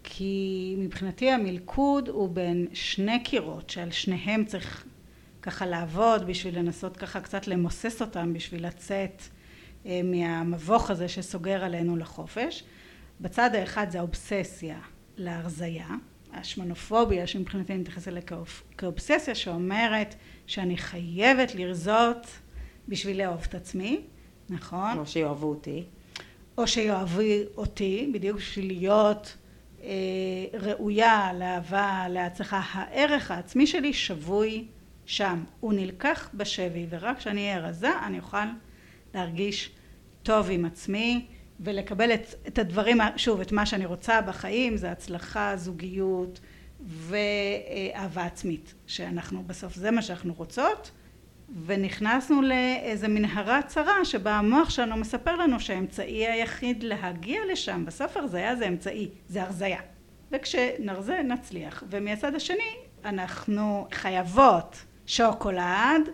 כי 0.04 0.76
מבחינתי 0.78 1.32
המלכוד 1.32 2.10
הוא 2.10 2.30
בין 2.30 2.68
שני 2.74 3.24
קירות 3.24 3.70
שעל 3.70 3.92
שניהם 3.92 4.46
צריך 4.46 4.86
ככה 5.42 5.66
לעבוד 5.66 6.28
בשביל 6.28 6.60
לנסות 6.60 6.98
ככה 6.98 7.22
קצת 7.22 7.48
למוסס 7.48 8.02
אותם 8.02 8.34
בשביל 8.34 8.68
לצאת 8.68 9.24
אה, 9.86 10.02
מהמבוך 10.04 10.90
הזה 10.90 11.08
שסוגר 11.08 11.64
עלינו 11.64 11.98
לחופש. 11.98 12.64
בצד 13.22 13.56
האחד 13.56 13.90
זה 13.90 14.00
האובססיה 14.00 14.80
להרזייה, 15.18 15.88
השמנופוביה 16.34 17.28
שמבחינתי 17.28 17.74
אני 17.74 17.82
מתייחסת 17.82 18.08
אליה 18.08 18.22
כאובססיה 18.78 19.36
שאומרת 19.36 20.16
שאני 20.48 20.78
חייבת 20.78 21.56
לרזות 21.56 22.28
בשביל 22.88 23.22
לאהוב 23.22 23.46
את 23.50 23.56
עצמי, 23.56 24.02
נכון? 24.50 24.98
או 24.98 25.08
שיאהבו 25.08 25.48
אותי. 25.50 25.84
או 26.58 26.68
שיאהבו 26.68 27.22
אותי, 27.58 28.10
בדיוק 28.14 28.38
בשביל 28.38 28.68
להיות 28.68 29.38
אה, 29.84 29.90
ראויה 30.54 31.32
לאהבה, 31.34 32.06
להצלחה. 32.10 32.62
הערך 32.72 33.32
העצמי 33.32 33.68
שלי 33.68 33.94
שבוי 33.94 34.66
שם. 35.06 35.44
הוא 35.60 35.74
נלקח 35.74 36.30
בשבי, 36.34 36.86
ורק 36.90 37.18
כשאני 37.18 37.42
אהיה 37.42 37.60
רזה 37.60 37.90
אני 38.06 38.20
אוכל 38.20 38.38
להרגיש 39.14 39.72
טוב 40.24 40.48
עם 40.52 40.66
עצמי 40.66 41.26
ולקבל 41.60 42.14
את, 42.14 42.36
את 42.48 42.60
הדברים, 42.60 42.98
שוב, 43.18 43.42
את 43.42 43.52
מה 43.52 43.66
שאני 43.66 43.86
רוצה 43.86 44.22
בחיים, 44.22 44.78
זה 44.78 44.92
הצלחה, 44.92 45.54
זוגיות 45.58 46.40
ואהבה 46.88 48.26
עצמית, 48.26 48.74
שאנחנו 48.88 49.44
בסוף 49.44 49.76
זה 49.76 49.92
מה 49.92 50.02
שאנחנו 50.02 50.34
רוצות, 50.34 50.92
ונכנסנו 51.66 52.42
לאיזה 52.42 53.08
מנהרה 53.08 53.62
צרה 53.62 54.06
שבה 54.06 54.32
המוח 54.32 54.70
שלנו 54.70 54.98
מספר 54.98 55.36
לנו 55.36 55.60
שהאמצעי 55.60 56.28
היחיד 56.28 56.84
להגיע 56.84 57.40
לשם, 57.52 57.86
בסוף 57.86 58.18
הרזייה 58.18 58.56
זה 58.56 58.68
אמצעי, 58.68 59.10
זה 59.28 59.44
הרזייה. 59.44 59.80
וכשנרזה 60.32 61.22
נצליח. 61.24 61.84
ומהצד 61.90 62.36
השני 62.36 62.76
אנחנו 63.06 63.88
חייבות 63.92 64.86
שוקולד 65.06 66.10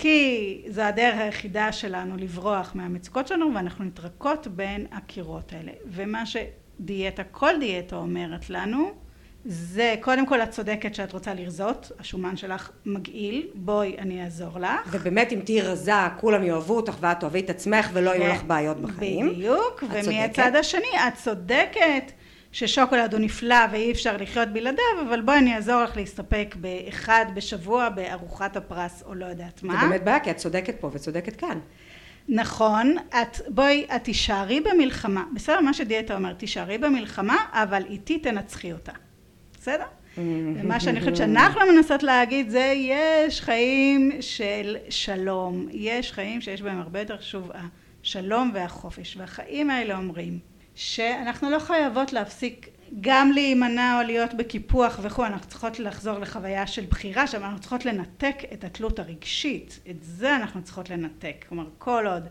כי 0.00 0.62
זו 0.68 0.82
הדרך 0.82 1.18
היחידה 1.18 1.72
שלנו 1.72 2.16
לברוח 2.16 2.72
מהמצוקות 2.74 3.26
שלנו 3.26 3.54
ואנחנו 3.54 3.84
נתרקות 3.84 4.46
בין 4.46 4.86
הקירות 4.92 5.52
האלה. 5.52 5.72
ומה 5.86 6.22
שדיאטה 6.26 7.24
כל 7.24 7.54
דיאטה 7.60 7.96
אומרת 7.96 8.50
לנו 8.50 8.90
זה 9.44 9.94
קודם 10.00 10.26
כל 10.26 10.42
את 10.42 10.50
צודקת 10.50 10.94
שאת 10.94 11.12
רוצה 11.12 11.34
לרזות 11.34 11.92
השומן 11.98 12.36
שלך 12.36 12.70
מגעיל 12.86 13.48
בואי 13.54 13.96
אני 13.98 14.24
אעזור 14.24 14.58
לך. 14.58 14.90
ובאמת 14.90 15.32
אם 15.32 15.40
תהיי 15.44 15.60
רזה 15.60 15.92
כולם 16.20 16.42
יאהבו 16.42 16.76
אותך 16.76 16.96
ואת 17.00 17.20
תאהבי 17.20 17.40
את 17.40 17.50
עצמך 17.50 17.90
ולא 17.92 18.10
יהיו 18.10 18.32
לך 18.32 18.42
בעיות 18.44 18.80
בחיים. 18.80 19.28
בדיוק 19.28 19.84
ומהצד 19.90 20.56
השני 20.56 20.90
את 21.08 21.14
צודקת 21.14 22.12
ששוקולד 22.52 23.12
הוא 23.12 23.20
נפלא 23.20 23.56
ואי 23.72 23.92
אפשר 23.92 24.16
לחיות 24.16 24.48
בלעדיו, 24.48 24.84
אבל 25.08 25.20
בואי 25.20 25.38
אני 25.38 25.56
אעזור 25.56 25.82
לך 25.82 25.96
להסתפק 25.96 26.56
באחד 26.60 27.24
בשבוע 27.34 27.88
בארוחת 27.88 28.56
הפרס 28.56 29.02
או 29.06 29.14
לא 29.14 29.26
יודעת 29.26 29.62
מה. 29.62 29.80
זה 29.80 29.88
באמת 29.88 30.04
בעיה, 30.04 30.20
כי 30.20 30.30
את 30.30 30.36
צודקת 30.36 30.80
פה 30.80 30.90
וצודקת 30.92 31.36
כאן. 31.36 31.58
נכון, 32.28 32.96
את, 33.08 33.40
בואי, 33.48 33.86
את 33.96 34.04
תישארי 34.04 34.60
במלחמה, 34.60 35.24
בסדר, 35.34 35.60
מה 35.60 35.74
שדיאטה 35.74 36.14
אומר, 36.16 36.32
תישארי 36.32 36.78
במלחמה, 36.78 37.36
אבל 37.52 37.82
איתי 37.88 38.18
תנצחי 38.18 38.72
אותה, 38.72 38.92
בסדר? 39.58 39.84
ומה 40.16 40.80
שאני 40.80 41.00
חושבת 41.00 41.16
שאנחנו 41.16 41.60
מנסות 41.74 42.02
להגיד 42.02 42.50
זה 42.50 42.72
יש 42.76 43.40
חיים 43.40 44.10
של 44.20 44.76
שלום, 44.90 45.66
יש 45.70 46.12
חיים 46.12 46.40
שיש 46.40 46.62
בהם 46.62 46.80
הרבה 46.80 47.00
יותר 47.00 47.18
חשוב 47.18 47.50
השלום 48.02 48.50
והחופש, 48.54 49.16
והחיים 49.16 49.70
האלה 49.70 49.96
אומרים 49.96 50.38
שאנחנו 50.74 51.50
לא 51.50 51.58
חייבות 51.58 52.12
להפסיק 52.12 52.68
גם 53.00 53.32
להימנע 53.32 53.98
או 53.98 54.06
להיות 54.06 54.34
בקיפוח 54.34 54.98
וכו', 55.02 55.26
אנחנו 55.26 55.48
צריכות 55.48 55.78
לחזור 55.78 56.18
לחוויה 56.18 56.66
של 56.66 56.86
בחירה 56.90 57.26
שם, 57.26 57.44
אנחנו 57.44 57.60
צריכות 57.60 57.84
לנתק 57.84 58.36
את 58.52 58.64
התלות 58.64 58.98
הרגשית, 58.98 59.80
את 59.90 59.96
זה 60.02 60.36
אנחנו 60.36 60.62
צריכות 60.62 60.90
לנתק, 60.90 61.44
כלומר 61.48 61.66
כל 61.78 62.06
עוד 62.06 62.28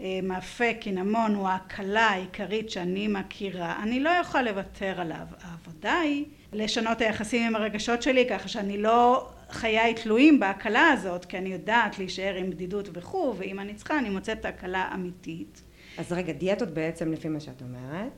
אה, 0.00 0.20
מאפה 0.22 0.74
קינמון 0.80 1.34
הוא 1.34 1.48
ההקלה 1.48 2.06
העיקרית 2.06 2.70
שאני 2.70 3.08
מכירה, 3.08 3.82
אני 3.82 4.00
לא 4.00 4.10
יכולה 4.10 4.42
לוותר 4.42 5.00
עליו. 5.00 5.26
העבודה 5.42 5.98
היא 5.98 6.24
לשנות 6.52 7.00
היחסים 7.00 7.46
עם 7.46 7.56
הרגשות 7.56 8.02
שלי 8.02 8.26
ככה 8.30 8.48
שאני 8.48 8.82
לא 8.82 9.28
חיי 9.50 9.94
תלויים 9.94 10.40
בהקלה 10.40 10.88
הזאת, 10.88 11.24
כי 11.24 11.38
אני 11.38 11.48
יודעת 11.48 11.98
להישאר 11.98 12.34
עם 12.34 12.50
בדידות 12.50 12.88
וכו', 12.92 13.34
ואם 13.38 13.60
אני 13.60 13.74
צריכה 13.74 13.98
אני 13.98 14.10
מוצאת 14.10 14.44
הקלה 14.44 14.90
אמיתית. 14.94 15.62
אז 15.98 16.12
רגע, 16.12 16.32
דיאטות 16.32 16.68
בעצם, 16.68 17.12
לפי 17.12 17.28
מה 17.28 17.40
שאת 17.40 17.62
אומרת, 17.62 18.12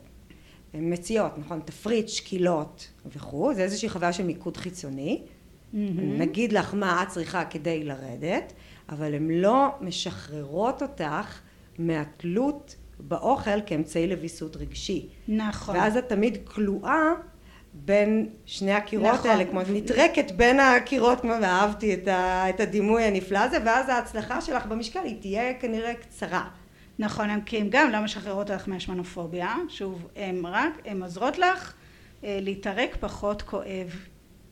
הן 0.73 0.93
מציעות, 0.93 1.37
נכון? 1.37 1.59
תפריט, 1.65 2.07
שקילות 2.07 2.87
וכו', 3.05 3.53
זה 3.53 3.63
איזושהי 3.63 3.89
חוויה 3.89 4.13
של 4.13 4.23
מיקוד 4.23 4.57
חיצוני. 4.57 5.21
נגיד 5.97 6.53
לך 6.53 6.73
מה 6.73 7.03
את 7.03 7.07
צריכה 7.07 7.45
כדי 7.45 7.83
לרדת, 7.83 8.53
אבל 8.89 9.13
הן 9.13 9.31
לא 9.31 9.67
משחררות 9.81 10.81
אותך 10.81 11.39
מהתלות 11.79 12.75
באוכל 12.99 13.61
כאמצעי 13.65 14.07
לוויסות 14.07 14.57
רגשי. 14.57 15.07
נכון. 15.27 15.75
ואז 15.75 15.97
את 15.97 16.09
תמיד 16.09 16.37
כלואה 16.43 17.03
בין 17.73 18.29
שני 18.45 18.71
הקירות 18.71 19.13
נכון. 19.13 19.31
האלה, 19.31 19.45
כמו 19.45 19.61
נטרקת 19.73 20.31
בין 20.31 20.59
הקירות, 20.59 21.21
כמו 21.21 21.33
ואהבתי 21.41 21.93
את, 21.93 22.07
ה, 22.07 22.49
את 22.49 22.59
הדימוי 22.59 23.03
הנפלא 23.03 23.39
הזה, 23.39 23.57
ואז 23.65 23.89
ההצלחה 23.89 24.41
שלך 24.41 24.65
במשקל 24.65 24.99
היא 25.03 25.21
תהיה 25.21 25.53
כנראה 25.53 25.93
קצרה. 25.93 26.49
נכון, 27.01 27.29
הם- 27.29 27.41
כי 27.41 27.57
הן 27.57 27.67
גם 27.69 27.91
לא 27.91 27.99
משחררות 28.01 28.51
אותך 28.51 28.67
מהשמנופוביה, 28.67 29.55
שוב, 29.69 30.07
הן 30.15 30.45
רק, 30.45 30.73
הן 30.85 31.01
עוזרות 31.03 31.37
לך 31.37 31.73
אה, 32.23 32.39
להתערק 32.41 32.97
פחות 32.99 33.41
כואב 33.41 33.95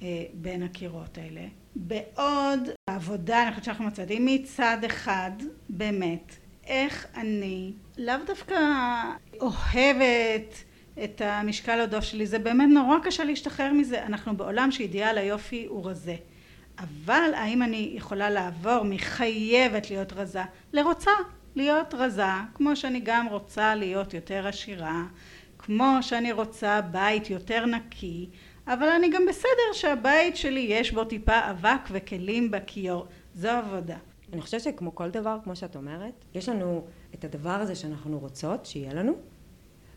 אה, 0.01 0.07
בין 0.33 0.63
הקירות 0.63 1.17
האלה. 1.17 1.41
בעוד 1.75 2.59
העבודה, 2.89 3.43
אני 3.43 3.49
חושבת 3.51 3.63
שאנחנו 3.63 3.85
מצאדים 3.85 4.25
מצד 4.25 4.77
אחד, 4.85 5.31
באמת, 5.69 6.35
איך 6.67 7.07
אני 7.17 7.73
לאו 7.97 8.15
דווקא 8.27 8.55
אוהבת 9.41 10.63
את 11.03 11.21
המשקל 11.25 11.79
עודף 11.79 12.03
שלי, 12.03 12.25
זה 12.27 12.39
באמת 12.39 12.69
נורא 12.73 12.97
קשה 13.03 13.23
להשתחרר 13.23 13.73
מזה, 13.73 14.05
אנחנו 14.05 14.37
בעולם 14.37 14.71
שאידיאל 14.71 15.17
היופי 15.17 15.65
הוא 15.65 15.89
רזה. 15.89 16.15
אבל 16.79 17.31
האם 17.35 17.63
אני 17.63 17.91
יכולה 17.95 18.29
לעבור 18.29 18.83
מחייבת 18.83 19.89
להיות 19.89 20.13
רזה 20.13 20.41
לרוצה 20.73 21.11
להיות 21.59 21.93
רזה, 21.93 22.23
כמו 22.53 22.75
שאני 22.75 23.01
גם 23.03 23.27
רוצה 23.27 23.75
להיות 23.75 24.13
יותר 24.13 24.47
עשירה, 24.47 25.03
כמו 25.57 25.97
שאני 26.01 26.31
רוצה 26.31 26.81
בית 26.81 27.29
יותר 27.29 27.65
נקי, 27.65 28.29
אבל 28.67 28.87
אני 28.87 29.09
גם 29.09 29.21
בסדר 29.29 29.73
שהבית 29.73 30.37
שלי 30.37 30.59
יש 30.69 30.91
בו 30.91 31.03
טיפה 31.03 31.51
אבק 31.51 31.81
וכלים 31.91 32.51
בכיור. 32.51 33.05
זו 33.35 33.49
עבודה. 33.49 33.97
אני 34.33 34.41
חושבת 34.41 34.61
שכמו 34.61 34.95
כל 34.95 35.09
דבר, 35.09 35.37
כמו 35.43 35.55
שאת 35.55 35.75
אומרת, 35.75 36.25
יש 36.35 36.49
לנו 36.49 36.85
את 37.13 37.23
הדבר 37.23 37.49
הזה 37.49 37.75
שאנחנו 37.75 38.19
רוצות 38.19 38.65
שיהיה 38.65 38.93
לנו, 38.93 39.13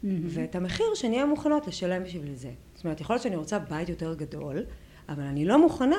ואת 0.04 0.54
המחיר 0.54 0.86
שנהיה 0.94 1.26
מוכנות 1.26 1.66
לשלם 1.66 2.04
בשביל 2.04 2.34
זה. 2.34 2.50
זאת 2.74 2.84
אומרת, 2.84 3.00
יכול 3.00 3.14
להיות 3.14 3.22
שאני 3.22 3.36
רוצה 3.36 3.58
בית 3.58 3.88
יותר 3.88 4.14
גדול, 4.14 4.64
אבל 5.08 5.22
אני 5.22 5.44
לא 5.44 5.58
מוכנה 5.58 5.96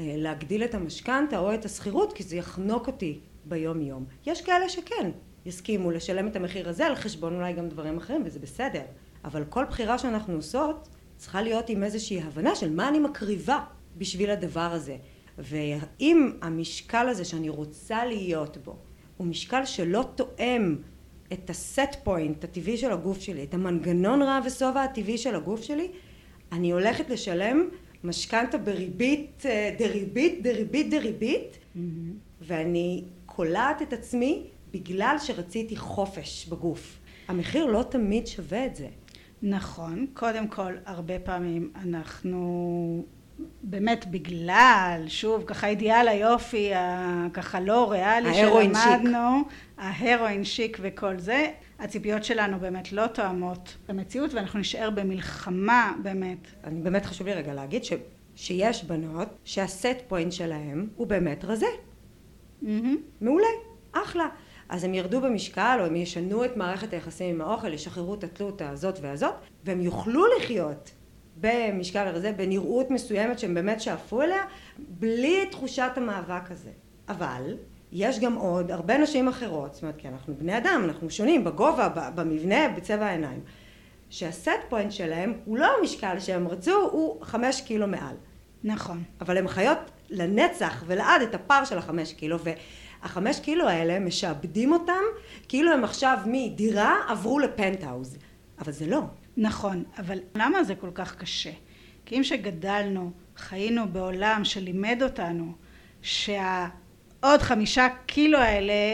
אה, 0.00 0.14
להגדיל 0.16 0.64
את 0.64 0.74
המשכנתה 0.74 1.38
או 1.38 1.54
את 1.54 1.64
השכירות, 1.64 2.12
כי 2.12 2.22
זה 2.22 2.36
יחנוק 2.36 2.86
אותי 2.86 3.20
ביום 3.48 3.80
יום. 3.80 4.04
יש 4.26 4.42
כאלה 4.42 4.68
שכן 4.68 5.10
יסכימו 5.46 5.90
לשלם 5.90 6.28
את 6.28 6.36
המחיר 6.36 6.68
הזה 6.68 6.86
על 6.86 6.94
חשבון 6.94 7.34
אולי 7.34 7.52
גם 7.52 7.68
דברים 7.68 7.96
אחרים, 7.96 8.22
וזה 8.24 8.38
בסדר. 8.38 8.82
אבל 9.24 9.44
כל 9.44 9.64
בחירה 9.64 9.98
שאנחנו 9.98 10.34
עושות 10.34 10.88
צריכה 11.16 11.42
להיות 11.42 11.68
עם 11.68 11.82
איזושהי 11.82 12.20
הבנה 12.22 12.54
של 12.54 12.74
מה 12.74 12.88
אני 12.88 12.98
מקריבה 12.98 13.64
בשביל 13.96 14.30
הדבר 14.30 14.60
הזה. 14.72 14.96
ואם 15.38 16.32
המשקל 16.42 17.08
הזה 17.08 17.24
שאני 17.24 17.48
רוצה 17.48 18.04
להיות 18.04 18.56
בו 18.56 18.76
הוא 19.16 19.26
משקל 19.26 19.64
שלא 19.64 20.04
תואם 20.14 20.76
את 21.32 21.50
הסט 21.50 21.96
פוינט 22.04 22.44
הטבעי 22.44 22.76
של 22.76 22.92
הגוף 22.92 23.20
שלי, 23.20 23.44
את 23.44 23.54
המנגנון 23.54 24.22
רע 24.22 24.40
ושובע 24.44 24.82
הטבעי 24.82 25.18
של 25.18 25.34
הגוף 25.34 25.62
שלי, 25.62 25.88
אני 26.52 26.70
הולכת 26.70 27.10
לשלם 27.10 27.68
משכנתה 28.04 28.58
בריבית 28.58 29.42
אה, 29.46 29.74
דריבית 29.78 30.42
דריבית 30.42 30.90
דריבית 30.90 31.58
ואני 32.40 33.04
קולעת 33.36 33.82
את 33.82 33.92
עצמי 33.92 34.46
בגלל 34.72 35.16
שרציתי 35.18 35.76
חופש 35.76 36.46
בגוף. 36.46 36.98
המחיר 37.28 37.66
לא 37.66 37.82
תמיד 37.82 38.26
שווה 38.26 38.66
את 38.66 38.76
זה. 38.76 38.88
נכון, 39.42 40.06
קודם 40.14 40.48
כל 40.48 40.74
הרבה 40.86 41.18
פעמים 41.18 41.72
אנחנו 41.82 43.04
באמת 43.62 44.06
בגלל, 44.10 45.04
שוב, 45.08 45.44
ככה 45.46 45.66
אידיאל 45.66 46.08
היופי 46.08 46.70
הככה 46.74 47.60
לא 47.60 47.90
ריאלי 47.90 48.34
שיק. 48.34 48.44
שלמדנו, 48.44 49.42
ההרואין 49.78 50.44
שיק 50.44 50.78
וכל 50.80 51.18
זה, 51.18 51.46
הציפיות 51.78 52.24
שלנו 52.24 52.58
באמת 52.58 52.92
לא 52.92 53.06
תואמות 53.06 53.76
למציאות 53.88 54.34
ואנחנו 54.34 54.58
נשאר 54.60 54.90
במלחמה 54.90 55.92
באמת. 56.02 56.38
אני 56.64 56.80
באמת 56.80 57.06
חשוב 57.06 57.26
לי 57.26 57.34
רגע 57.34 57.54
להגיד 57.54 57.84
ש, 57.84 57.92
שיש 58.36 58.84
בנות 58.84 59.28
שהסט 59.44 59.96
פוינט 60.08 60.32
שלהם 60.32 60.88
הוא 60.96 61.06
באמת 61.06 61.44
רזה. 61.44 61.66
מהמם. 62.62 62.96
מעולה, 63.20 63.46
אחלה. 63.92 64.28
אז 64.68 64.84
הם 64.84 64.94
ירדו 64.94 65.20
במשקל, 65.20 65.76
או 65.80 65.86
הם 65.86 65.96
ישנו 65.96 66.44
את 66.44 66.56
מערכת 66.56 66.92
היחסים 66.92 67.34
עם 67.34 67.40
האוכל, 67.40 67.72
ישחררו 67.72 68.14
את 68.14 68.24
התלות 68.24 68.62
הזאת 68.62 68.98
והזאת, 69.02 69.34
והם 69.64 69.80
יוכלו 69.80 70.24
לחיות 70.36 70.90
במשקל 71.40 71.98
הרזה, 72.06 72.32
בנראות 72.32 72.90
מסוימת 72.90 73.38
שהם 73.38 73.54
באמת 73.54 73.80
שאפו 73.80 74.22
אליה, 74.22 74.44
בלי 74.78 75.46
תחושת 75.50 75.90
המאבק 75.96 76.50
הזה. 76.50 76.70
אבל, 77.08 77.56
יש 77.92 78.20
גם 78.20 78.34
עוד 78.34 78.70
הרבה 78.70 78.98
נשים 78.98 79.28
אחרות, 79.28 79.74
זאת 79.74 79.82
אומרת, 79.82 79.96
כי 79.96 80.08
אנחנו 80.08 80.34
בני 80.38 80.58
אדם, 80.58 80.82
אנחנו 80.84 81.10
שונים 81.10 81.44
בגובה, 81.44 81.88
במבנה, 82.14 82.68
בצבע 82.76 83.06
העיניים, 83.06 83.40
שהסט 84.10 84.50
פוינט 84.68 84.92
שלהם 84.92 85.32
הוא 85.44 85.58
לא 85.58 85.66
המשקל 85.80 86.18
שהם 86.18 86.48
רצו, 86.48 86.88
הוא 86.92 87.24
חמש 87.24 87.60
קילו 87.60 87.86
מעל. 87.86 88.16
נכון. 88.64 89.02
אבל 89.20 89.38
הן 89.38 89.48
חיות 89.48 89.78
לנצח 90.10 90.84
ולעד 90.86 91.22
את 91.22 91.34
הפער 91.34 91.64
של 91.64 91.78
החמש 91.78 92.12
קילו 92.12 92.36
והחמש 93.02 93.40
קילו 93.40 93.68
האלה 93.68 93.98
משעבדים 93.98 94.72
אותם 94.72 95.02
כאילו 95.48 95.72
הם 95.72 95.84
עכשיו 95.84 96.18
מדירה 96.26 96.96
עברו 97.08 97.38
לפנטהאוז 97.38 98.16
אבל 98.58 98.72
זה 98.72 98.86
לא 98.86 99.00
נכון, 99.36 99.84
אבל 99.98 100.18
למה 100.34 100.64
זה 100.64 100.74
כל 100.74 100.90
כך 100.94 101.16
קשה? 101.16 101.50
כי 102.06 102.18
אם 102.18 102.24
שגדלנו, 102.24 103.10
חיינו 103.36 103.88
בעולם 103.88 104.44
שלימד 104.44 105.02
אותנו 105.02 105.52
שהעוד 106.02 107.40
חמישה 107.40 107.86
קילו 108.06 108.38
האלה 108.38 108.92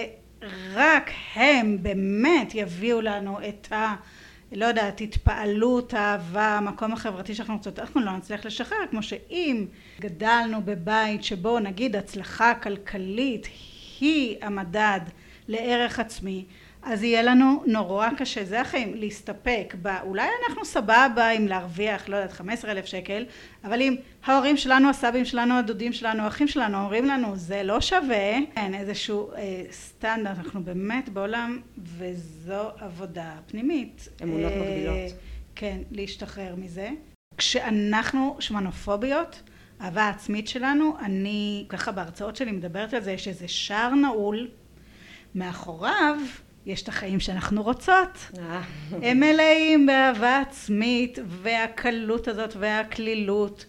רק 0.75 1.11
הם 1.35 1.79
באמת 1.83 2.55
יביאו 2.55 3.01
לנו 3.01 3.39
את 3.49 3.73
ה... 3.73 3.95
לא 4.55 4.67
יודעת, 4.67 5.01
התפעלות, 5.01 5.95
אהבה, 5.95 6.59
המקום 6.59 6.93
החברתי 6.93 7.35
שאנחנו 7.35 7.57
רוצות, 7.57 7.79
אנחנו 7.79 8.01
לא 8.01 8.17
נצליח 8.17 8.47
לשחרר, 8.47 8.79
כמו 8.91 9.03
שאם 9.03 9.67
גדלנו 10.01 10.63
בבית 10.65 11.25
שבו 11.25 11.59
נגיד 11.59 11.97
הצלחה 11.97 12.55
כלכלית 12.55 13.49
היא 14.01 14.37
המדד 14.43 15.01
לערך 15.49 15.99
עצמי, 15.99 16.45
אז 16.83 17.03
יהיה 17.03 17.23
לנו 17.23 17.63
נורא 17.67 18.09
קשה, 18.19 18.45
זה 18.45 18.61
החיים, 18.61 18.95
להסתפק 18.95 19.75
ב... 19.83 19.89
אולי 20.03 20.29
אנחנו 20.49 20.65
סבבה 20.65 21.29
עם 21.29 21.49
להרוויח, 21.49 22.09
לא 22.09 22.17
יודעת, 22.17 22.33
15 22.33 22.71
אלף 22.71 22.87
שקל, 22.87 23.25
אבל 23.65 23.81
אם 23.81 23.97
ההורים 24.25 24.57
שלנו, 24.57 24.91
הסבים 24.91 25.25
שלנו, 25.25 25.55
הדודים 25.55 25.93
שלנו, 25.93 26.23
האחים 26.23 26.49
שלנו 26.49 26.79
אומרים 26.79 27.07
לנו, 27.07 27.37
זה 27.37 27.63
לא 27.63 27.81
שווה, 27.81 28.39
אין 28.57 28.75
איזשהו 28.75 29.33
אה, 29.33 29.63
סטנדרט, 29.71 30.39
אנחנו 30.39 30.65
באמת 30.65 31.09
בעולם, 31.09 31.61
וזו 31.79 32.69
עבודה 32.79 33.35
פנימית. 33.47 34.09
אמונות 34.23 34.53
אה, 34.53 34.59
מגבילות. 34.59 35.13
כן, 35.55 35.79
להשתחרר 35.91 36.55
מזה. 36.57 36.91
כשאנחנו 37.37 38.37
שמנופוביות, 38.41 39.43
אהבה 39.81 40.09
עצמית 40.09 40.49
שלנו, 40.49 40.97
אני 41.01 41.67
ככה 41.69 41.93
בהרצאות 41.93 42.37
שלי 42.37 42.53
מדברת 42.53 42.95
על 42.95 43.01
זה, 43.03 43.13
יש 43.13 43.29
איזה 43.29 43.49
שער 43.49 43.95
נעול, 43.95 44.49
מאחוריו 45.35 46.17
יש 46.67 46.83
את 46.83 46.89
החיים 46.89 47.21
שאנחנו 47.21 47.63
רוצות. 47.63 48.19
אה, 48.39 48.61
הם 49.09 49.21
מלאים 49.21 49.87
באהבה 49.87 50.41
עצמית 50.41 51.19
והקלות 51.27 52.29
הזאת 52.29 52.57
והקלילות 52.59 53.67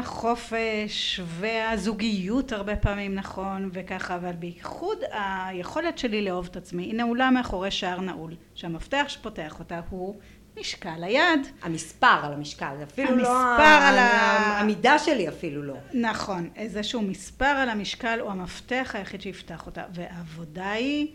והחופש 0.00 1.20
והזוגיות 1.26 2.52
הרבה 2.52 2.76
פעמים 2.76 3.14
נכון 3.14 3.70
וככה 3.72 4.14
אבל 4.16 4.32
בייחוד 4.32 4.98
היכולת 5.12 5.98
שלי 5.98 6.22
לאהוב 6.22 6.46
את 6.50 6.56
עצמי 6.56 6.82
היא 6.82 6.94
נעולה 6.94 7.30
מאחורי 7.30 7.70
שער 7.70 8.00
נעול 8.00 8.34
שהמפתח 8.54 9.04
שפותח 9.08 9.58
אותה 9.58 9.80
הוא 9.90 10.14
משקל 10.60 11.04
היד. 11.04 11.40
המספר 11.62 12.20
על 12.22 12.32
המשקל 12.32 12.74
זה 12.78 12.84
אפילו 12.84 13.16
לא 13.16 13.28
המספר 13.28 13.62
על 13.86 13.98
ה- 13.98 14.60
המידה 14.60 14.98
שלי 14.98 15.28
אפילו 15.28 15.62
לא. 15.62 15.74
נכון, 15.94 16.48
איזשהו 16.56 17.02
מספר 17.02 17.44
על 17.44 17.68
המשקל 17.68 18.18
הוא 18.20 18.30
המפתח 18.30 18.90
היחיד 18.98 19.20
שיפתח 19.20 19.66
אותה 19.66 19.82
והעבודה 19.94 20.70
היא 20.70 21.08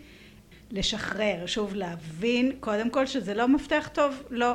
לשחרר, 0.71 1.45
שוב 1.45 1.75
להבין 1.75 2.51
קודם 2.59 2.89
כל 2.89 3.05
שזה 3.05 3.33
לא 3.33 3.47
מפתח 3.47 3.89
טוב, 3.93 4.23
לא. 4.29 4.53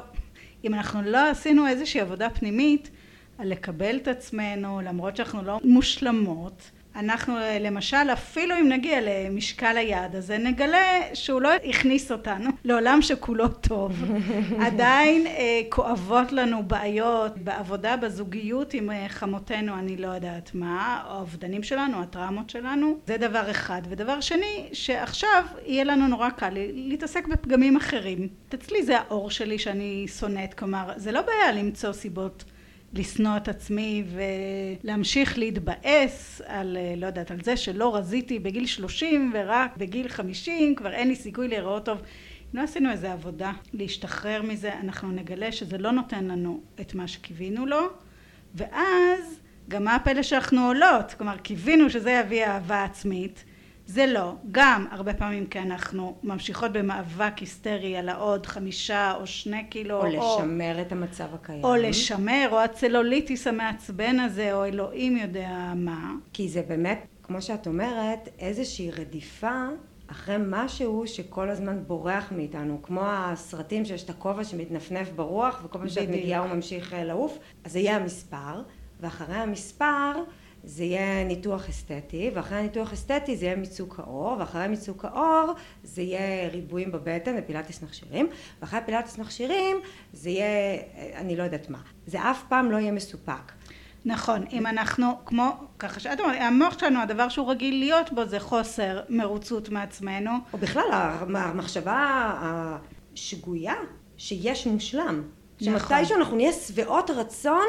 אם 0.65 0.75
אנחנו 0.75 1.03
לא 1.03 1.31
עשינו 1.31 1.67
איזושהי 1.67 2.01
עבודה 2.01 2.31
פנימית 2.31 2.91
על 3.39 3.49
לקבל 3.49 3.97
את 3.97 4.09
עצמנו 4.09 4.81
למרות 4.81 5.17
שאנחנו 5.17 5.43
לא 5.43 5.61
מושלמות 5.65 6.71
אנחנו 6.97 7.35
למשל, 7.61 7.97
אפילו 8.13 8.55
אם 8.61 8.69
נגיע 8.69 8.99
למשקל 9.03 9.77
היעד 9.77 10.17
הזה, 10.17 10.39
נגלה 10.39 11.01
שהוא 11.15 11.41
לא 11.41 11.51
הכניס 11.69 12.13
אותנו 12.13 12.51
לעולם 12.65 13.03
שכולו 13.03 13.49
טוב. 13.49 14.05
עדיין 14.67 15.27
אה, 15.27 15.61
כואבות 15.69 16.33
לנו 16.33 16.63
בעיות 16.63 17.39
בעבודה, 17.39 17.97
בזוגיות 17.97 18.75
עם 18.75 18.91
אה, 18.91 19.07
חמותינו, 19.09 19.79
אני 19.79 19.97
לא 19.97 20.07
יודעת 20.07 20.51
מה, 20.55 21.03
האובדנים 21.07 21.63
שלנו, 21.63 22.03
הטראומות 22.03 22.51
שלנו, 22.51 22.99
זה 23.07 23.17
דבר 23.17 23.51
אחד. 23.51 23.83
ודבר 23.89 24.21
שני, 24.21 24.69
שעכשיו 24.73 25.45
יהיה 25.67 25.85
לנו 25.85 26.09
נורא 26.09 26.31
קל 26.31 26.51
להתעסק 26.73 27.27
בפגמים 27.27 27.77
אחרים. 27.77 28.29
אצלי 28.55 28.83
זה 28.83 28.99
האור 28.99 29.31
שלי 29.31 29.59
שאני 29.59 30.07
שונאת, 30.19 30.55
כלומר, 30.55 30.93
זה 30.97 31.13
לא 31.13 31.21
בעיה 31.23 31.53
למצוא 31.53 31.93
סיבות. 31.93 32.45
לשנוא 32.93 33.37
את 33.37 33.49
עצמי 33.49 34.05
ולהמשיך 34.85 35.39
להתבאס 35.39 36.43
על, 36.47 36.77
אה, 36.77 36.95
לא 36.97 37.07
יודעת, 37.07 37.31
על 37.31 37.43
זה 37.43 37.57
שלא 37.57 37.97
רזיתי 37.97 38.39
בגיל 38.39 38.67
שלושים 38.67 39.33
ורק 39.35 39.77
בגיל 39.77 40.09
חמישים 40.09 40.75
כבר 40.75 40.93
אין 40.93 41.09
לי 41.09 41.17
סיכוי 41.17 41.49
להיראות 41.49 41.85
טוב. 41.85 41.99
אם 41.99 42.59
לא 42.59 42.65
עשינו 42.65 42.91
איזה 42.91 43.13
עבודה 43.13 43.53
להשתחרר 43.73 44.43
מזה, 44.43 44.73
אנחנו 44.81 45.11
נגלה 45.11 45.53
שזה 45.53 45.79
לא 45.79 45.91
נותן 45.91 46.25
לנו 46.25 46.61
את 46.81 46.95
מה 46.95 47.09
שקיווינו 47.09 47.67
לו, 47.67 47.81
ואז 48.55 49.41
גם 49.69 49.85
מה 49.85 49.95
הפלא 49.95 50.23
שאנחנו 50.23 50.67
עולות, 50.67 51.15
כלומר 51.19 51.37
קיווינו 51.37 51.91
שזה 51.91 52.11
יביא 52.11 52.45
אהבה 52.45 52.85
עצמית, 52.85 53.45
זה 53.87 54.07
לא. 54.07 54.33
גם 54.53 54.87
הרבה 54.91 55.15
פעמים 55.15 55.47
כי 55.47 55.59
אנחנו 55.59 56.17
ממשיכות 56.23 56.73
במאבק 56.73 57.39
היסטרי 57.39 57.97
על 57.97 58.09
העוד 58.09 58.47
חמישה 58.47 59.15
או 59.21 59.27
שני 59.27 59.65
קילו. 59.65 60.01
או 60.01 60.07
לשמר 60.07 60.81
את 60.81 60.93
המצב 60.93 61.35
הקיים. 61.35 61.65
או 61.65 61.77
לשמר, 61.77 62.49
או 62.53 62.61
הצלוליטיס 62.61 63.47
המעצבן 63.47 64.21
הזה, 64.21 64.55
או 64.55 64.65
אלוהים 64.65 65.17
יודע 65.17 65.73
מה. 65.77 66.15
כי 66.33 66.49
זה 66.49 66.63
באמת, 66.69 67.07
כמו 67.23 67.43
שאת 67.43 67.67
אומרת, 67.67 68.29
איזושהי 68.39 68.91
רדיפה 68.91 69.67
אחרי 70.07 70.37
משהו 70.47 71.07
שכל 71.07 71.51
הזמן 71.51 71.83
בורח 71.87 72.33
מאיתנו, 72.37 72.83
כמו 72.83 73.01
הסרטים 73.05 73.85
שיש 73.85 74.05
את 74.05 74.11
הכובע 74.11 74.45
שמתנפנף 74.45 75.11
ברוח, 75.11 75.61
וכל 75.65 75.79
פעם 75.79 75.89
שאת 75.89 76.09
מגיעה 76.09 76.41
הוא 76.41 76.55
ממשיך 76.55 76.95
אה, 76.95 77.05
לעוף, 77.05 77.39
אז 77.65 77.73
זה 77.73 77.79
יהיה 77.79 77.97
המספר, 77.97 78.63
ואחרי 79.01 79.37
המספר 79.37 80.13
זה 80.65 80.85
יהיה 80.85 81.25
ניתוח 81.25 81.69
אסתטי, 81.69 82.31
ואחרי 82.35 82.59
הניתוח 82.59 82.93
אסתטי 82.93 83.37
זה 83.37 83.47
יהיה 83.47 83.57
מיצוק 83.57 83.99
האור, 83.99 84.37
ואחרי 84.39 84.69
מיצוק 84.69 85.05
האור 85.05 85.53
זה 85.85 86.03
יהיה 86.03 86.49
ריבועים 86.49 86.93
בבטן 86.93 87.35
ופילאטיס 87.39 87.83
מכשירים, 87.83 88.29
ואחרי 88.61 88.81
פילאטיס 88.87 89.19
מכשירים 89.19 89.77
זה 90.13 90.31
יהיה, 90.31 90.79
אני 91.15 91.37
לא 91.37 91.43
יודעת 91.43 91.71
מה. 91.71 91.79
זה 92.07 92.31
אף 92.31 92.43
פעם 92.49 92.71
לא 92.71 92.77
יהיה 92.77 92.93
מסופק. 92.93 93.53
נכון, 94.05 94.45
אם 94.53 94.67
אנחנו, 94.67 95.07
כמו, 95.27 95.53
ככה 95.79 96.01
שאת 96.01 96.21
אומרת, 96.21 96.41
המוח 96.41 96.79
שלנו, 96.79 97.01
הדבר 97.01 97.29
שהוא 97.29 97.51
רגיל 97.51 97.79
להיות 97.79 98.13
בו 98.13 98.27
זה 98.27 98.41
חוסר 98.41 99.01
מרוצות 99.09 99.69
מעצמנו. 99.69 100.31
או 100.53 100.59
בכלל, 100.59 100.89
המחשבה 101.35 102.33
השגויה 103.15 103.75
שיש 104.17 104.67
מושלם. 104.67 105.23
נכון. 105.61 105.81
שמתישהו 105.89 106.17
אנחנו 106.17 106.37
נהיה 106.37 106.53
שבעות 106.53 107.11
רצון 107.11 107.67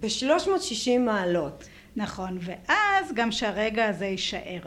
ב-360 0.00 0.98
מעלות. 1.00 1.64
נכון, 1.98 2.38
ואז 2.40 3.12
גם 3.14 3.32
שהרגע 3.32 3.88
הזה 3.88 4.06
יישאר. 4.06 4.60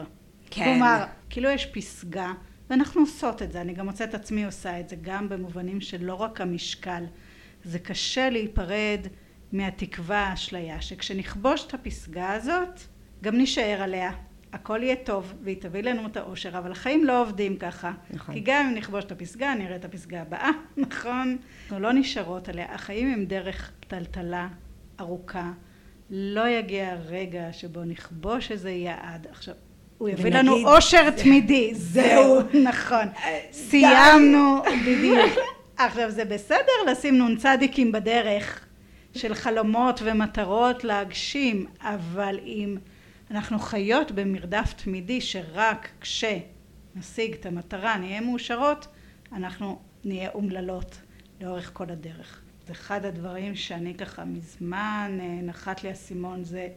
כן. 0.50 0.64
כלומר, 0.64 1.04
כאילו 1.30 1.50
יש 1.50 1.66
פסגה, 1.66 2.32
ואנחנו 2.70 3.00
עושות 3.00 3.42
את 3.42 3.52
זה, 3.52 3.60
אני 3.60 3.74
גם 3.74 3.86
מוצאת 3.86 4.08
את 4.08 4.14
עצמי 4.14 4.44
עושה 4.44 4.80
את 4.80 4.88
זה, 4.88 4.96
גם 5.02 5.28
במובנים 5.28 5.80
של 5.80 6.04
לא 6.04 6.14
רק 6.14 6.40
המשקל. 6.40 7.04
זה 7.64 7.78
קשה 7.78 8.30
להיפרד 8.30 9.06
מהתקווה 9.52 10.18
האשליה, 10.18 10.82
שכשנכבוש 10.82 11.66
את 11.66 11.74
הפסגה 11.74 12.32
הזאת, 12.32 12.80
גם 13.22 13.36
נישאר 13.36 13.82
עליה. 13.82 14.10
הכל 14.52 14.82
יהיה 14.82 14.96
טוב, 14.96 15.34
והיא 15.42 15.60
תביא 15.60 15.82
לנו 15.82 16.06
את 16.06 16.16
האושר, 16.16 16.58
אבל 16.58 16.72
החיים 16.72 17.04
לא 17.04 17.22
עובדים 17.22 17.56
ככה. 17.56 17.92
נכון. 18.10 18.34
כי 18.34 18.40
גם 18.40 18.66
אם 18.66 18.74
נכבוש 18.74 19.04
את 19.04 19.12
הפסגה, 19.12 19.54
נראה 19.54 19.76
את 19.76 19.84
הפסגה 19.84 20.22
הבאה, 20.22 20.50
נכון? 20.76 21.36
אנחנו 21.62 21.80
לא 21.80 21.92
נשארות 21.92 22.48
עליה. 22.48 22.74
החיים 22.74 23.12
הם 23.12 23.24
דרך 23.24 23.72
טלטלה 23.88 24.48
ארוכה. 25.00 25.52
לא 26.14 26.48
יגיע 26.48 26.92
הרגע 26.92 27.52
שבו 27.52 27.84
נכבוש 27.84 28.52
איזה 28.52 28.70
יעד. 28.70 29.26
עכשיו, 29.30 29.54
הוא 29.98 30.08
יביא 30.08 30.24
ונגיד, 30.24 30.38
לנו 30.38 30.68
אושר 30.68 31.10
תמידי. 31.10 31.74
זהו, 31.94 32.40
נכון. 32.64 33.08
סיימנו, 33.52 34.62
בדיוק. 34.86 35.38
עכשיו, 35.76 36.10
זה 36.10 36.24
בסדר 36.24 36.90
לשים 36.90 37.28
נ"צ 37.28 37.44
בדרך 37.92 38.66
של 39.14 39.34
חלומות 39.34 40.00
ומטרות 40.04 40.84
להגשים, 40.84 41.66
אבל 41.80 42.38
אם 42.46 42.76
אנחנו 43.30 43.58
חיות 43.58 44.12
במרדף 44.12 44.72
תמידי 44.72 45.20
שרק 45.20 45.88
כשנשיג 46.00 47.34
את 47.34 47.46
המטרה 47.46 47.96
נהיה 47.96 48.20
מאושרות, 48.20 48.86
אנחנו 49.32 49.78
נהיה 50.04 50.30
אומללות 50.34 51.00
לאורך 51.40 51.70
כל 51.72 51.90
הדרך. 51.90 52.41
אחד 52.70 53.04
הדברים 53.04 53.54
שאני 53.54 53.94
ככה 53.94 54.24
מזמן 54.24 55.18
אה, 55.20 55.40
נחת 55.42 55.82
לי 55.82 55.88
האסימון 55.88 56.44
זה 56.44 56.68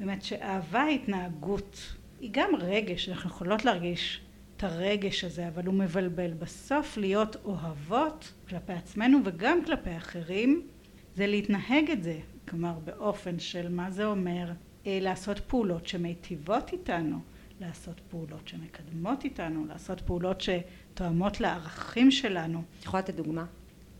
באמת 0.00 0.22
שאהבה 0.22 0.86
התנהגות 0.86 1.94
היא 2.20 2.30
גם 2.32 2.50
רגש 2.58 3.08
אנחנו 3.08 3.30
יכולות 3.30 3.64
להרגיש 3.64 4.20
את 4.56 4.64
הרגש 4.64 5.24
הזה 5.24 5.48
אבל 5.48 5.66
הוא 5.66 5.74
מבלבל 5.74 6.32
בסוף 6.32 6.96
להיות 6.96 7.36
אוהבות 7.44 8.32
כלפי 8.48 8.72
עצמנו 8.72 9.18
וגם 9.24 9.64
כלפי 9.64 9.96
אחרים 9.96 10.66
זה 11.14 11.26
להתנהג 11.26 11.90
את 11.92 12.02
זה 12.02 12.18
כלומר 12.48 12.78
באופן 12.84 13.38
של 13.38 13.68
מה 13.68 13.90
זה 13.90 14.06
אומר 14.06 14.52
אה, 14.86 14.98
לעשות 15.02 15.38
פעולות 15.38 15.86
שמיטיבות 15.86 16.72
איתנו 16.72 17.18
לעשות 17.60 18.00
פעולות 18.08 18.48
שמקדמות 18.48 19.24
איתנו 19.24 19.66
לעשות 19.66 20.00
פעולות 20.00 20.40
שתואמות 20.40 21.40
לערכים 21.40 22.10
שלנו. 22.10 22.62
את 22.78 22.84
יכולה 22.84 23.02
לתת 23.02 23.14
דוגמה? 23.14 23.44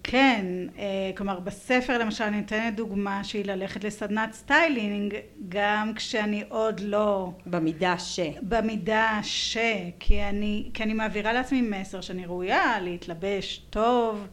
כן, 0.05 0.47
אה, 0.79 1.11
כלומר 1.17 1.41
בספר 1.41 1.99
למשל 1.99 2.25
אני 2.25 2.41
נותנת 2.41 2.77
דוגמה 2.77 3.25
שהיא 3.25 3.45
ללכת 3.45 3.85
לסדנת 3.85 4.33
סטיילינג 4.33 5.15
גם 5.49 5.93
כשאני 5.97 6.45
עוד 6.49 6.81
לא... 6.81 7.31
במידה 7.47 7.99
ש. 7.99 8.21
במידה 8.43 9.21
ש, 9.23 9.57
כי 10.01 10.23
אני, 10.23 10.71
כי 10.75 10.83
אני 10.83 10.95
מעבירה 10.95 11.33
לעצמי 11.33 11.63
מסר 11.63 12.01
שאני 12.01 12.27
ראויה 12.27 12.81
להתלבש 12.81 13.67
טוב 13.71 14.27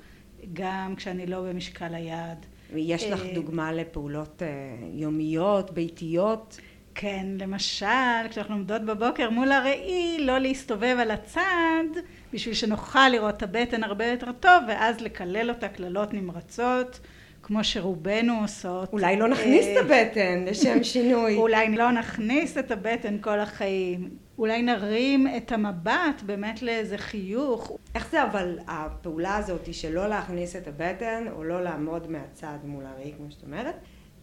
גם 0.53 0.93
כשאני 0.97 1.25
לא 1.27 1.41
במשקל 1.41 1.95
היעד. 1.95 2.45
יש 2.75 3.03
לך 3.03 3.25
אה, 3.25 3.33
דוגמה 3.33 3.73
לפעולות 3.73 4.43
אה, 4.43 4.47
יומיות, 4.93 5.71
ביתיות? 5.71 6.59
כן, 6.95 7.25
למשל 7.39 8.27
כשאנחנו 8.29 8.55
עומדות 8.55 8.81
בבוקר 8.81 9.29
מול 9.29 9.51
הראי 9.51 10.17
לא 10.19 10.37
להסתובב 10.37 10.97
על 10.99 11.11
הצד 11.11 12.01
בשביל 12.33 12.53
שנוכל 12.55 13.09
לראות 13.09 13.37
את 13.37 13.43
הבטן 13.43 13.83
הרבה 13.83 14.05
יותר 14.05 14.31
טוב 14.31 14.63
ואז 14.67 15.01
לקלל 15.01 15.49
אותה 15.49 15.67
קללות 15.67 16.13
נמרצות 16.13 16.99
כמו 17.43 17.63
שרובנו 17.63 18.41
עושות. 18.41 18.93
אולי 18.93 19.17
לא 19.17 19.27
נכניס 19.27 19.65
את 19.65 19.85
הבטן 19.85 20.45
לשם 20.45 20.83
שינוי. 20.93 21.35
אולי 21.35 21.75
לא 21.75 21.91
נכניס 21.91 22.57
את 22.57 22.71
הבטן 22.71 23.17
כל 23.21 23.39
החיים. 23.39 24.09
אולי 24.37 24.61
נרים 24.61 25.27
את 25.37 25.51
המבט 25.51 26.21
באמת 26.25 26.61
לאיזה 26.61 26.97
חיוך. 26.97 27.71
איך 27.95 28.11
זה 28.11 28.23
אבל 28.23 28.59
הפעולה 28.67 29.37
הזאת 29.37 29.65
היא 29.65 29.73
שלא 29.73 30.07
להכניס 30.07 30.55
את 30.55 30.67
הבטן 30.67 31.25
או 31.31 31.43
לא 31.43 31.63
לעמוד 31.63 32.11
מהצד 32.11 32.57
מול 32.63 32.85
הראי 32.85 33.13
כמו 33.17 33.31
שאת 33.31 33.43
אומרת 33.43 33.75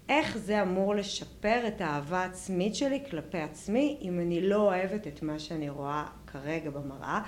איך 0.08 0.38
זה 0.38 0.62
אמור 0.62 0.94
לשפר 0.94 1.66
את 1.68 1.80
האהבה 1.80 2.18
העצמית 2.18 2.74
שלי 2.74 3.00
כלפי 3.10 3.38
עצמי 3.38 3.98
אם 4.02 4.20
אני 4.20 4.48
לא 4.48 4.56
אוהבת 4.56 5.06
את 5.06 5.22
מה 5.22 5.38
שאני 5.38 5.68
רואה 5.68 6.04
כרגע 6.26 6.70
במראה 6.70 7.20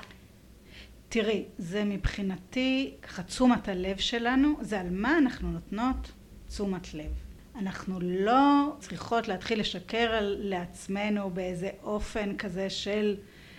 תראי, 1.13 1.45
זה 1.59 1.85
מבחינתי, 1.85 2.95
ככה 3.03 3.23
תשומת 3.23 3.69
הלב 3.69 3.97
שלנו, 3.97 4.55
זה 4.61 4.81
על 4.81 4.87
מה 4.91 5.19
אנחנו 5.19 5.51
נותנות 5.51 6.13
תשומת 6.49 6.95
לב. 6.95 7.13
אנחנו 7.59 8.01
לא 8.01 8.77
צריכות 8.79 9.29
להתחיל 9.29 9.61
לשקר 9.61 10.19
לעצמנו 10.21 11.31
באיזה 11.31 11.71
אופן 11.83 12.37
כזה 12.37 12.71
של 12.71 13.17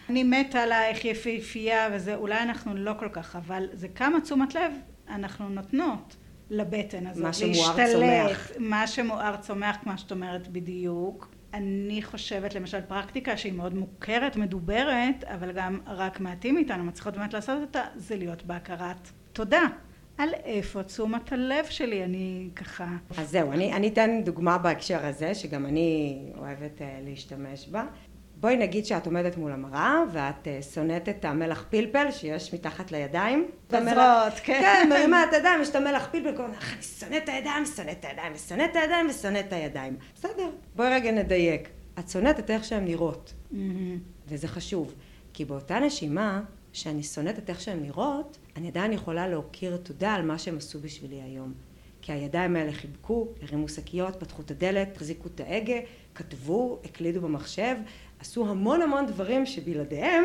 אני 0.09 0.23
מתה 0.23 0.63
עלייך 0.63 1.05
יפהפייה 1.05 1.89
וזה, 1.93 2.15
אולי 2.15 2.41
אנחנו 2.41 2.75
לא 2.75 2.93
כל 2.99 3.09
כך, 3.13 3.35
אבל 3.35 3.67
זה 3.73 3.87
כמה 3.87 4.21
תשומת 4.21 4.55
לב 4.55 4.73
אנחנו 5.09 5.49
נותנות 5.49 6.15
לבטן 6.49 7.07
הזאת. 7.07 7.23
מה 7.23 7.33
שמואר 7.33 7.91
צומח. 7.91 8.51
מה 8.59 8.87
שמואר 8.87 9.37
צומח, 9.37 9.77
כמו 9.83 9.97
שאת 9.97 10.11
אומרת 10.11 10.47
בדיוק. 10.47 11.30
אני 11.53 12.01
חושבת 12.03 12.55
למשל 12.55 12.81
פרקטיקה 12.81 13.37
שהיא 13.37 13.53
מאוד 13.53 13.73
מוכרת, 13.73 14.35
מדוברת, 14.35 15.23
אבל 15.23 15.51
גם 15.51 15.79
רק 15.87 16.19
מעטים 16.19 16.55
מאיתנו 16.55 16.83
מצליחות 16.83 17.17
באמת 17.17 17.33
לעשות 17.33 17.61
אותה, 17.61 17.83
זה 17.95 18.15
להיות 18.15 18.43
בהכרת 18.43 19.09
תודה. 19.33 19.61
על 20.17 20.29
איפה 20.33 20.83
תשומת 20.83 21.31
הלב 21.31 21.65
שלי, 21.65 22.03
אני 22.03 22.49
ככה... 22.55 22.87
אז 23.17 23.29
זהו, 23.29 23.51
אני, 23.51 23.73
אני 23.73 23.87
אתן 23.87 24.21
דוגמה 24.23 24.57
בהקשר 24.57 25.05
הזה, 25.05 25.35
שגם 25.35 25.65
אני 25.65 26.19
אוהבת 26.37 26.81
uh, 26.81 26.83
להשתמש 27.05 27.67
בה. 27.67 27.85
בואי 28.41 28.57
נגיד 28.57 28.85
שאת 28.85 29.05
עומדת 29.05 29.37
מול 29.37 29.51
המראה 29.51 30.03
ואת 30.11 30.47
uh, 30.47 30.63
שונאת 30.73 31.09
את 31.09 31.25
המלח 31.25 31.65
פלפל 31.69 32.11
שיש 32.11 32.53
מתחת 32.53 32.91
לידיים. 32.91 33.47
בזרות, 33.69 34.33
כן. 34.43 34.61
כן, 34.61 34.87
מרימה 34.89 35.23
את 35.23 35.33
הידיים, 35.33 35.61
יש 35.61 35.69
את 35.69 35.75
המלח 35.75 36.07
פלפל, 36.11 36.37
כל 36.37 36.43
הזמן, 36.43 36.57
אני 36.73 36.81
שונאת 36.81 37.23
את 37.23 37.29
הידיים, 37.29 37.65
שונאת 37.65 37.97
את 37.99 38.05
הידיים, 38.05 38.33
ושונאת 38.35 38.71
את 38.71 38.75
הידיים, 38.75 39.09
ושונאת 39.09 39.45
את 39.47 39.53
הידיים. 39.53 39.97
בסדר, 40.15 40.49
בואי 40.75 40.89
רגע 40.89 41.11
נדייק. 41.11 41.69
את 41.99 42.09
שונאת 42.09 42.39
את 42.39 42.51
איך 42.51 42.63
שהן 42.63 42.85
נראות. 42.85 43.33
וזה 44.27 44.47
חשוב. 44.47 44.93
כי 45.33 45.45
באותה 45.45 45.79
נשימה, 45.79 46.41
שאני 46.73 47.03
שונאת 47.03 47.39
את 47.39 47.49
איך 47.49 47.61
שהן 47.61 47.79
נראות, 47.81 48.37
אני 48.55 48.67
עדיין 48.67 48.93
יכולה 48.93 49.27
להוקיר 49.27 49.77
תודה 49.77 50.13
על 50.13 50.21
מה 50.21 50.37
שהם 50.37 50.57
עשו 50.57 50.79
בשבילי 50.79 51.21
היום. 51.21 51.53
כי 52.11 52.15
הידיים 52.15 52.55
האלה 52.55 52.71
חיבקו, 52.71 53.27
הרימו 53.41 53.69
שקיות, 53.69 54.15
פתחו 54.19 54.41
את 54.41 54.51
הדלת, 54.51 54.95
החזיקו 54.95 55.27
את 55.35 55.39
ההגה, 55.39 55.75
כתבו, 56.15 56.79
הקלידו 56.85 57.21
במחשב, 57.21 57.75
עשו 58.19 58.49
המון 58.49 58.81
המון 58.81 59.05
דברים 59.05 59.45
שבלעדיהם, 59.45 60.23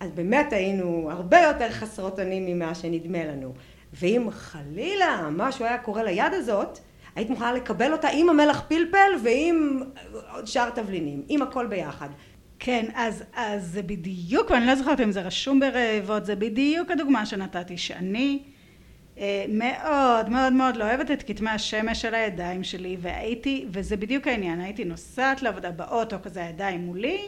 אז 0.00 0.10
באמת 0.10 0.52
היינו 0.52 1.08
הרבה 1.10 1.38
יותר 1.38 1.70
חסרות 1.70 2.20
אונים 2.20 2.46
ממה 2.46 2.74
שנדמה 2.74 3.24
לנו. 3.24 3.54
ואם 3.92 4.28
חלילה 4.30 5.28
משהו 5.30 5.64
היה 5.64 5.78
קורה 5.78 6.02
ליד 6.02 6.32
הזאת, 6.34 6.78
היית 7.16 7.30
מוכנה 7.30 7.52
לקבל 7.52 7.92
אותה 7.92 8.08
עם 8.08 8.28
המלח 8.28 8.62
פלפל 8.68 9.10
ועם 9.22 9.82
עוד 10.34 10.46
שאר 10.46 10.70
תבלינים, 10.70 11.22
עם 11.28 11.42
הכל 11.42 11.66
ביחד. 11.66 12.08
כן, 12.58 12.86
אז, 12.94 13.24
אז 13.34 13.66
זה 13.66 13.82
בדיוק, 13.82 14.50
ואני 14.50 14.66
לא 14.66 14.74
זוכרת 14.74 15.00
אם 15.00 15.12
זה 15.12 15.20
רשום 15.20 15.60
ברעבות, 15.60 16.26
זה 16.26 16.36
בדיוק 16.36 16.90
הדוגמה 16.90 17.26
שנתתי, 17.26 17.78
שאני 17.78 18.42
מאוד 19.48 20.28
מאוד 20.28 20.52
מאוד 20.52 20.76
לא 20.76 20.84
אוהבת 20.84 21.10
את 21.10 21.22
כתמי 21.22 21.50
השמש 21.50 22.02
של 22.02 22.14
הידיים 22.14 22.64
שלי, 22.64 22.96
והייתי, 23.00 23.66
וזה 23.70 23.96
בדיוק 23.96 24.26
העניין, 24.26 24.60
הייתי 24.60 24.84
נוסעת 24.84 25.42
לעבודה 25.42 25.70
באוטו, 25.70 26.16
כזה 26.22 26.44
הידיים 26.44 26.80
מולי, 26.80 27.20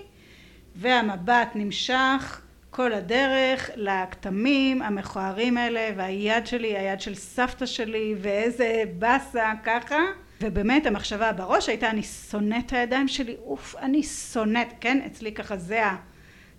והמבט 0.76 1.48
נמשך 1.54 2.40
כל 2.70 2.92
הדרך 2.92 3.70
לכתמים 3.76 4.82
המכוערים 4.82 5.56
האלה, 5.56 5.90
והיד 5.96 6.46
שלי, 6.46 6.76
היד 6.76 7.00
של 7.00 7.14
סבתא 7.14 7.66
שלי, 7.66 8.14
ואיזה 8.22 8.82
באסה 8.98 9.52
ככה. 9.64 9.98
ובאמת 10.40 10.86
המחשבה 10.86 11.32
בראש 11.32 11.68
הייתה 11.68 11.90
אני 11.90 12.02
שונאת 12.02 12.66
את 12.66 12.72
הידיים 12.72 13.08
שלי, 13.08 13.36
אוף 13.44 13.76
אני 13.76 14.02
שונאת, 14.02 14.68
כן 14.80 15.00
אצלי 15.06 15.32
ככה 15.32 15.56
זה, 15.56 15.86
ה, 15.86 15.96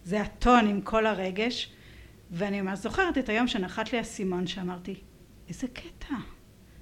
זה 0.03 0.21
הטון 0.21 0.67
עם 0.67 0.81
כל 0.81 1.05
הרגש. 1.05 1.71
ואני 2.31 2.61
ממש 2.61 2.79
זוכרת 2.79 3.17
את 3.17 3.29
היום 3.29 3.47
שנחת 3.47 3.91
לי 3.91 3.97
האסימון 3.97 4.47
שאמרתי 4.47 4.95
איזה 5.53 5.67
קטע, 5.67 6.15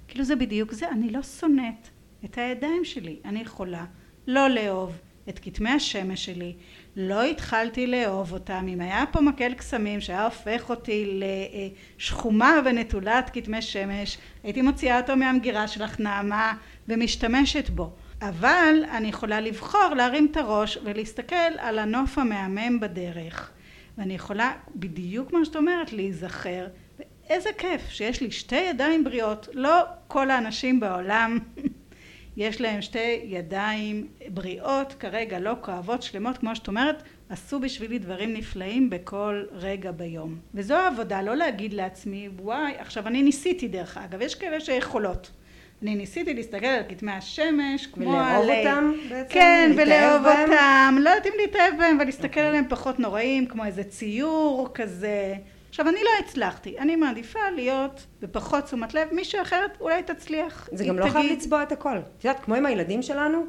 כאילו 0.08 0.24
זה 0.24 0.36
בדיוק 0.36 0.72
זה, 0.72 0.88
אני 0.88 1.10
לא 1.10 1.22
שונאת 1.22 1.88
את 2.24 2.38
הידיים 2.38 2.84
שלי, 2.84 3.16
אני 3.24 3.40
יכולה 3.40 3.84
לא 4.26 4.48
לאהוב 4.48 4.98
את 5.28 5.38
כתמי 5.38 5.70
השמש 5.70 6.24
שלי, 6.24 6.54
לא 6.96 7.22
התחלתי 7.24 7.86
לאהוב 7.86 8.32
אותם, 8.32 8.66
אם 8.68 8.80
היה 8.80 9.04
פה 9.12 9.20
מקל 9.20 9.54
קסמים 9.54 10.00
שהיה 10.00 10.24
הופך 10.24 10.70
אותי 10.70 11.20
לשחומה 11.98 12.60
ונטולת 12.64 13.30
כתמי 13.32 13.62
שמש, 13.62 14.18
הייתי 14.42 14.62
מוציאה 14.62 15.00
אותו 15.00 15.16
מהמגירה 15.16 15.68
שלך 15.68 16.00
נעמה 16.00 16.54
ומשתמשת 16.88 17.70
בו. 17.70 17.92
אבל 18.22 18.74
אני 18.90 19.08
יכולה 19.08 19.40
לבחור 19.40 19.94
להרים 19.96 20.28
את 20.30 20.36
הראש 20.36 20.78
ולהסתכל 20.84 21.58
על 21.58 21.78
הנוף 21.78 22.18
המהמם 22.18 22.80
בדרך. 22.80 23.50
ואני 23.98 24.14
יכולה 24.14 24.52
בדיוק 24.76 25.28
כמו 25.28 25.44
שאת 25.44 25.56
אומרת 25.56 25.92
להיזכר 25.92 26.66
ואיזה 27.32 27.50
כיף 27.58 27.88
שיש 27.88 28.20
לי 28.20 28.30
שתי 28.30 28.56
ידיים 28.56 29.04
בריאות, 29.04 29.48
לא 29.52 29.82
כל 30.08 30.30
האנשים 30.30 30.80
בעולם 30.80 31.38
יש 32.36 32.60
להם 32.60 32.82
שתי 32.82 33.20
ידיים 33.24 34.06
בריאות 34.28 34.92
כרגע 34.92 35.38
לא 35.38 35.52
כואבות 35.60 36.02
שלמות 36.02 36.38
כמו 36.38 36.56
שאת 36.56 36.68
אומרת 36.68 37.02
עשו 37.28 37.60
בשבילי 37.60 37.98
דברים 37.98 38.34
נפלאים 38.34 38.90
בכל 38.90 39.44
רגע 39.52 39.90
ביום 39.90 40.36
וזו 40.54 40.74
העבודה 40.74 41.22
לא 41.22 41.36
להגיד 41.36 41.72
לעצמי 41.72 42.28
וואי 42.38 42.72
עכשיו 42.78 43.06
אני 43.06 43.22
ניסיתי 43.22 43.68
דרך 43.68 43.96
אגב 43.96 44.20
יש 44.20 44.34
כאלה 44.34 44.60
שיכולות 44.60 45.30
אני 45.82 45.94
ניסיתי 45.94 46.34
להסתכל 46.34 46.66
על 46.66 46.82
כתמי 46.88 47.12
השמש 47.12 47.86
כמו 47.86 48.10
ולאהוב 48.10 48.50
על... 48.50 48.58
אותם 48.58 48.92
בעצם? 49.08 49.34
כן, 49.34 49.72
ולאהוב 49.76 50.22
בהם? 50.22 50.50
אותם, 50.50 50.96
לא 51.00 51.10
יודעת 51.10 51.26
אם 51.26 51.32
להתאהב 51.40 51.78
בהם, 51.78 51.98
ולהסתכל 52.00 52.26
אוקיי. 52.26 52.46
עליהם 52.46 52.64
פחות 52.68 52.98
נוראים, 53.00 53.46
כמו 53.46 53.64
איזה 53.64 53.84
ציור 53.84 54.70
כזה. 54.74 55.34
עכשיו, 55.72 55.88
אני 55.88 55.98
לא 56.04 56.10
הצלחתי, 56.24 56.78
אני 56.78 56.96
מעדיפה 56.96 57.38
להיות 57.54 58.06
בפחות 58.20 58.64
תשומת 58.64 58.94
לב, 58.94 59.08
מישהו 59.12 59.42
אחרת 59.42 59.80
אולי 59.80 60.02
תצליח. 60.02 60.68
זה 60.72 60.84
גם 60.84 60.98
לא 60.98 61.10
חייב 61.10 61.32
לצבוע 61.32 61.62
את 61.62 61.72
הכל. 61.72 61.98
את 62.18 62.24
יודעת, 62.24 62.44
כמו 62.44 62.54
עם 62.54 62.66
הילדים 62.66 63.02
שלנו, 63.02 63.44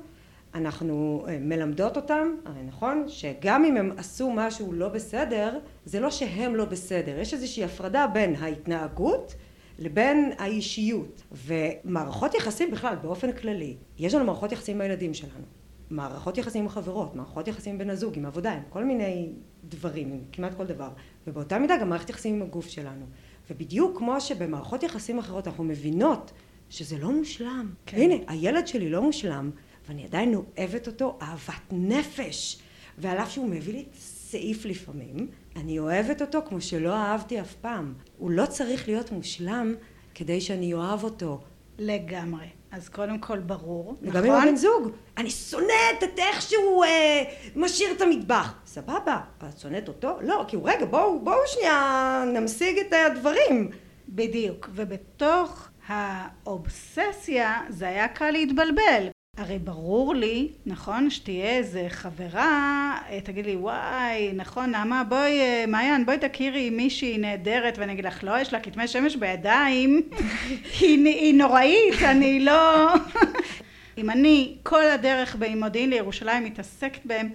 אנחנו 0.53 1.25
אה, 1.27 1.37
מלמדות 1.39 1.97
אותם, 1.97 2.35
הרי 2.45 2.63
נכון, 2.63 3.05
שגם 3.07 3.65
אם 3.65 3.77
הם 3.77 3.91
עשו 3.97 4.31
משהו 4.31 4.73
לא 4.73 4.89
בסדר, 4.89 5.59
זה 5.85 5.99
לא 5.99 6.11
שהם 6.11 6.55
לא 6.55 6.65
בסדר. 6.65 7.19
יש 7.19 7.33
איזושהי 7.33 7.63
הפרדה 7.63 8.07
בין 8.07 8.35
ההתנהגות 8.35 9.35
לבין 9.79 10.31
האישיות. 10.37 11.23
ומערכות 11.31 12.33
יחסים 12.33 12.71
בכלל, 12.71 12.95
באופן 12.95 13.31
כללי, 13.31 13.75
יש 13.97 14.13
לנו 14.13 14.25
מערכות 14.25 14.51
יחסים 14.51 14.75
עם 14.75 14.81
הילדים 14.81 15.13
שלנו. 15.13 15.62
מערכות 15.93 16.37
יחסים 16.37 16.61
עם 16.63 16.69
חברות, 16.69 17.15
מערכות 17.15 17.47
יחסים 17.47 17.73
עם 17.73 17.79
בן 17.79 17.89
הזוג, 17.89 18.17
עם 18.17 18.25
עבודה, 18.25 18.53
עם 18.53 18.61
כל 18.69 18.83
מיני 18.83 19.33
דברים, 19.63 20.13
עם 20.13 20.19
כמעט 20.31 20.53
כל 20.57 20.65
דבר. 20.65 20.89
ובאותה 21.27 21.59
מידה 21.59 21.77
גם 21.77 21.89
מערכת 21.89 22.09
יחסים 22.09 22.35
עם 22.35 22.41
הגוף 22.41 22.67
שלנו. 22.67 23.05
ובדיוק 23.49 23.97
כמו 23.97 24.21
שבמערכות 24.21 24.83
יחסים 24.83 25.19
אחרות 25.19 25.47
אנחנו 25.47 25.63
מבינות 25.63 26.31
שזה 26.69 26.97
לא 26.97 27.11
מושלם. 27.11 27.73
כן. 27.85 27.97
הנה, 27.97 28.15
הילד 28.27 28.67
שלי 28.67 28.89
לא 28.89 29.01
מושלם, 29.01 29.51
ואני 29.87 30.05
עדיין 30.05 30.35
אוהבת 30.35 30.87
אותו 30.87 31.17
אהבת 31.21 31.63
נפש. 31.71 32.59
ועל 32.97 33.17
אף 33.17 33.31
שהוא 33.31 33.49
מביא 33.49 33.73
לי 33.73 33.85
סעיף 33.99 34.65
לפעמים, 34.65 35.27
אני 35.55 35.79
אוהבת 35.79 36.21
אותו 36.21 36.39
כמו 36.47 36.61
שלא 36.61 36.95
אהבתי 36.95 37.41
אף 37.41 37.53
פעם. 37.53 37.93
הוא 38.17 38.31
לא 38.31 38.45
צריך 38.45 38.87
להיות 38.87 39.11
מושלם 39.11 39.75
כדי 40.15 40.41
שאני 40.41 40.73
אוהב 40.73 41.03
אותו. 41.03 41.41
לגמרי. 41.79 42.45
אז 42.73 42.89
קודם 42.89 43.19
כל 43.19 43.39
ברור, 43.39 43.95
וגם 44.01 44.23
עם 44.23 44.31
נכון? 44.31 44.47
הבן 44.47 44.55
זוג. 44.55 44.91
אני 45.17 45.29
שונאת 45.29 46.03
את 46.03 46.19
איך 46.19 46.41
שהוא 46.41 46.85
אה, 46.85 47.23
משאיר 47.55 47.91
את 47.91 48.01
המטבח. 48.01 48.53
סבבה, 48.65 49.19
את 49.37 49.59
שונאת 49.59 49.87
אותו? 49.87 50.17
לא, 50.21 50.45
כי 50.47 50.55
הוא 50.55 50.69
רגע, 50.69 50.85
בואו, 50.85 51.19
בואו 51.19 51.39
שנייה 51.47 52.23
נמשיג 52.33 52.77
את 52.77 52.93
הדברים. 52.93 53.69
בדיוק. 54.09 54.69
ובתוך 54.73 55.67
האובססיה 55.87 57.61
זה 57.69 57.87
היה 57.87 58.07
קל 58.07 58.31
להתבלבל. 58.31 59.07
הרי 59.37 59.59
ברור 59.59 60.15
לי, 60.15 60.49
נכון, 60.65 61.09
שתהיה 61.09 61.57
איזה 61.57 61.85
חברה, 61.89 62.97
אה, 63.09 63.21
תגיד 63.21 63.45
לי, 63.45 63.55
וואי, 63.55 64.31
נכון, 64.33 64.71
נעמה, 64.71 65.03
בואי, 65.03 65.39
אה, 65.39 65.65
מעיין, 65.67 66.05
בואי 66.05 66.17
תכירי 66.17 66.69
מישהי 66.69 67.17
נהדרת, 67.17 67.77
ואני 67.77 67.93
אגיד 67.93 68.05
לך, 68.05 68.23
לא, 68.23 68.39
יש 68.39 68.53
לה 68.53 68.59
כתמי 68.59 68.87
שמש 68.87 69.15
בידיים, 69.15 70.01
היא, 70.79 71.05
היא 71.05 71.33
נוראית, 71.33 72.01
אני 72.01 72.39
לא... 72.39 72.93
אם 73.97 74.09
אני 74.09 74.55
כל 74.63 74.83
הדרך 74.83 75.35
ממודיעין 75.39 75.89
לירושלים 75.89 76.43
מתעסקת 76.43 77.05
בהם, 77.05 77.29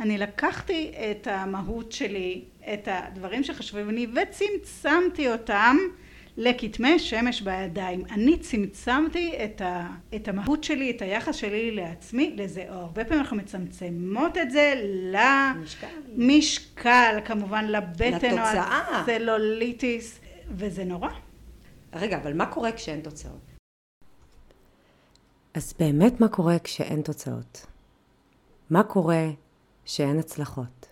אני 0.00 0.18
לקחתי 0.18 0.92
את 1.10 1.28
המהות 1.30 1.92
שלי, 1.92 2.44
את 2.72 2.88
הדברים 2.90 3.44
שחשובים 3.44 3.90
לי, 3.90 4.06
וצמצמתי 4.06 5.32
אותם 5.32 5.76
לכתמי 6.36 6.98
שמש 6.98 7.40
בידיים. 7.40 8.04
אני 8.10 8.38
צמצמתי 8.38 9.32
את, 9.44 9.60
ה, 9.60 9.88
את 10.14 10.28
המהות 10.28 10.64
שלי, 10.64 10.90
את 10.90 11.02
היחס 11.02 11.36
שלי 11.36 11.70
לעצמי, 11.70 12.34
לזה, 12.36 12.66
או 12.68 12.74
הרבה 12.74 13.04
פעמים 13.04 13.20
אנחנו 13.20 13.36
מצמצמות 13.36 14.36
את 14.38 14.50
זה 14.50 14.74
משקל. 15.62 15.86
למשקל, 16.16 17.18
כמובן 17.24 17.64
לבטן, 17.64 18.12
לתוצאה. 18.12 18.88
או 18.88 18.94
הצלוליטיס, 18.94 20.20
וזה 20.50 20.84
נורא. 20.84 21.08
רגע, 21.92 22.16
אבל 22.16 22.32
מה 22.32 22.46
קורה 22.46 22.72
כשאין 22.72 23.00
תוצאות? 23.00 23.40
אז 25.54 25.74
באמת 25.78 26.20
מה 26.20 26.28
קורה 26.28 26.58
כשאין 26.58 27.02
תוצאות? 27.02 27.66
מה 28.70 28.82
קורה 28.82 29.30
שאין 29.84 30.18
הצלחות? 30.18 30.86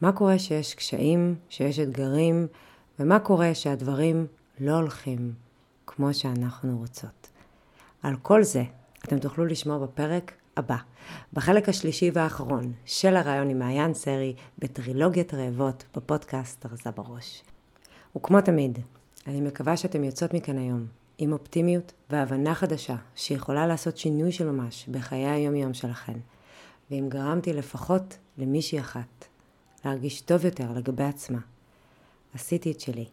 מה 0.00 0.12
קורה 0.12 0.38
שיש 0.38 0.74
קשיים, 0.74 1.34
שיש 1.48 1.78
אתגרים, 1.78 2.46
ומה 2.98 3.18
קורה 3.18 3.54
שהדברים 3.54 4.26
לא 4.60 4.72
הולכים 4.72 5.34
כמו 5.86 6.14
שאנחנו 6.14 6.78
רוצות? 6.78 7.28
על 8.02 8.16
כל 8.16 8.42
זה 8.42 8.62
אתם 9.04 9.18
תוכלו 9.18 9.46
לשמוע 9.46 9.78
בפרק 9.78 10.32
הבא, 10.56 10.76
בחלק 11.32 11.68
השלישי 11.68 12.10
והאחרון 12.14 12.72
של 12.84 13.16
הרעיון 13.16 13.50
עם 13.50 13.58
מעיין 13.58 13.94
סרי 13.94 14.34
בטרילוגיית 14.58 15.34
רעבות 15.34 15.84
בפודקאסט 15.96 16.64
הרזה 16.64 16.90
בראש. 16.90 17.42
וכמו 18.16 18.40
תמיד, 18.40 18.78
אני 19.26 19.40
מקווה 19.40 19.76
שאתם 19.76 20.04
יוצאות 20.04 20.34
מכאן 20.34 20.58
היום 20.58 20.86
עם 21.18 21.32
אופטימיות 21.32 21.92
והבנה 22.10 22.54
חדשה 22.54 22.96
שיכולה 23.14 23.66
לעשות 23.66 23.96
שינוי 23.96 24.32
של 24.32 24.50
ממש 24.50 24.88
בחיי 24.88 25.26
היום-יום 25.26 25.74
שלכן. 25.74 26.18
ואם 26.90 27.06
גרמתי 27.08 27.52
לפחות 27.52 28.18
למישהי 28.38 28.80
אחת 28.80 29.24
להרגיש 29.84 30.20
טוב 30.20 30.44
יותר 30.44 30.72
לגבי 30.72 31.04
עצמה, 31.04 31.38
עשיתי 32.34 32.72
את 32.72 32.80
שלי 32.80 33.06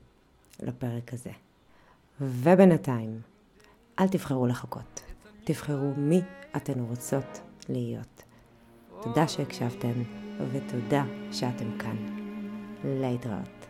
לפרק 0.62 1.14
הזה. 1.14 1.32
ובינתיים, 2.22 3.22
אל 4.00 4.08
תבחרו 4.08 4.48
לחכות. 4.48 5.02
תבחרו 5.44 5.94
מי 5.98 6.22
אתן 6.56 6.80
רוצות 6.80 7.42
להיות. 7.70 8.24
תודה 9.02 9.28
שהקשבתן, 9.28 10.02
ותודה 10.52 11.04
שאתם 11.32 11.78
כאן. 11.78 11.98
להתראות. 12.84 13.62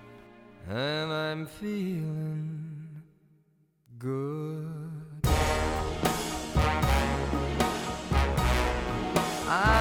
and 0.69 1.11
I'm 1.11 1.47
feeling 1.47 2.47
good. 3.97 4.67
I'm 9.47 9.80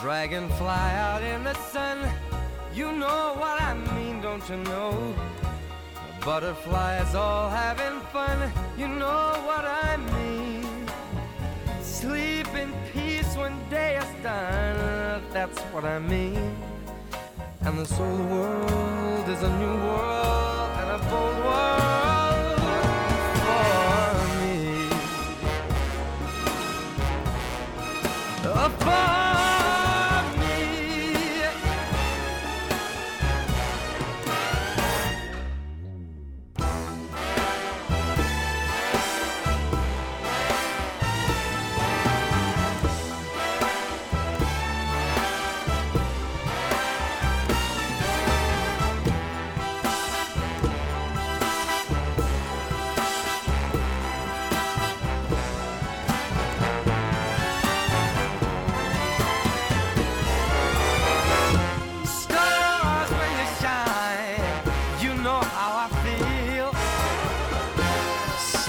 Dragonfly 0.00 0.66
out 0.66 1.22
in 1.22 1.44
the 1.44 1.52
sun. 1.52 1.98
You 2.74 2.90
know 2.90 3.34
what 3.36 3.60
I 3.60 3.74
mean, 3.94 4.22
don't 4.22 4.48
you 4.48 4.56
know? 4.56 5.14
Butterflies 6.24 7.14
all 7.14 7.50
having 7.50 8.00
fun. 8.10 8.50
You 8.78 8.88
know 8.88 9.32
what 9.44 9.66
I 9.66 9.98
mean. 10.16 10.88
Sleep 11.82 12.48
in 12.54 12.72
peace 12.94 13.36
when 13.36 13.52
day 13.68 13.98
is 13.98 14.22
done. 14.22 15.22
That's 15.34 15.60
what 15.72 15.84
I 15.84 15.98
mean. 15.98 16.56
And 17.60 17.78
this 17.78 17.92
old 18.00 18.30
world 18.30 19.28
is 19.28 19.42
a 19.42 19.58
new 19.58 19.76
world 19.84 20.70
and 20.80 20.90
a 20.92 21.10
bold 21.10 21.44
world 21.44 22.09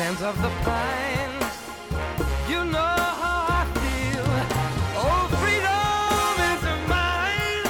Scent 0.02 0.22
of 0.24 0.36
the 0.42 0.50
pine, 0.66 1.38
you 2.50 2.66
know 2.66 2.96
how 3.22 3.40
I 3.60 3.64
feel. 3.82 4.30
Oh, 4.98 5.22
freedom 5.42 6.34
is 6.52 6.64
mine, 6.90 7.66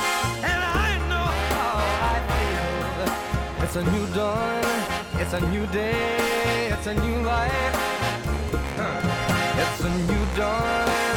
and 0.52 0.62
I 0.64 0.92
know 1.10 1.28
how 1.52 1.76
I 2.12 2.18
feel. 2.32 3.66
It's 3.66 3.76
a 3.76 3.84
new 3.84 4.06
dawn, 4.16 4.64
it's 5.22 5.34
a 5.34 5.42
new 5.50 5.66
day, 5.74 6.70
it's 6.72 6.88
a 6.88 6.94
new 6.94 7.18
life. 7.24 7.76
It's 9.64 9.82
a 9.84 9.92
new 10.10 10.26
dawn, 10.38 11.11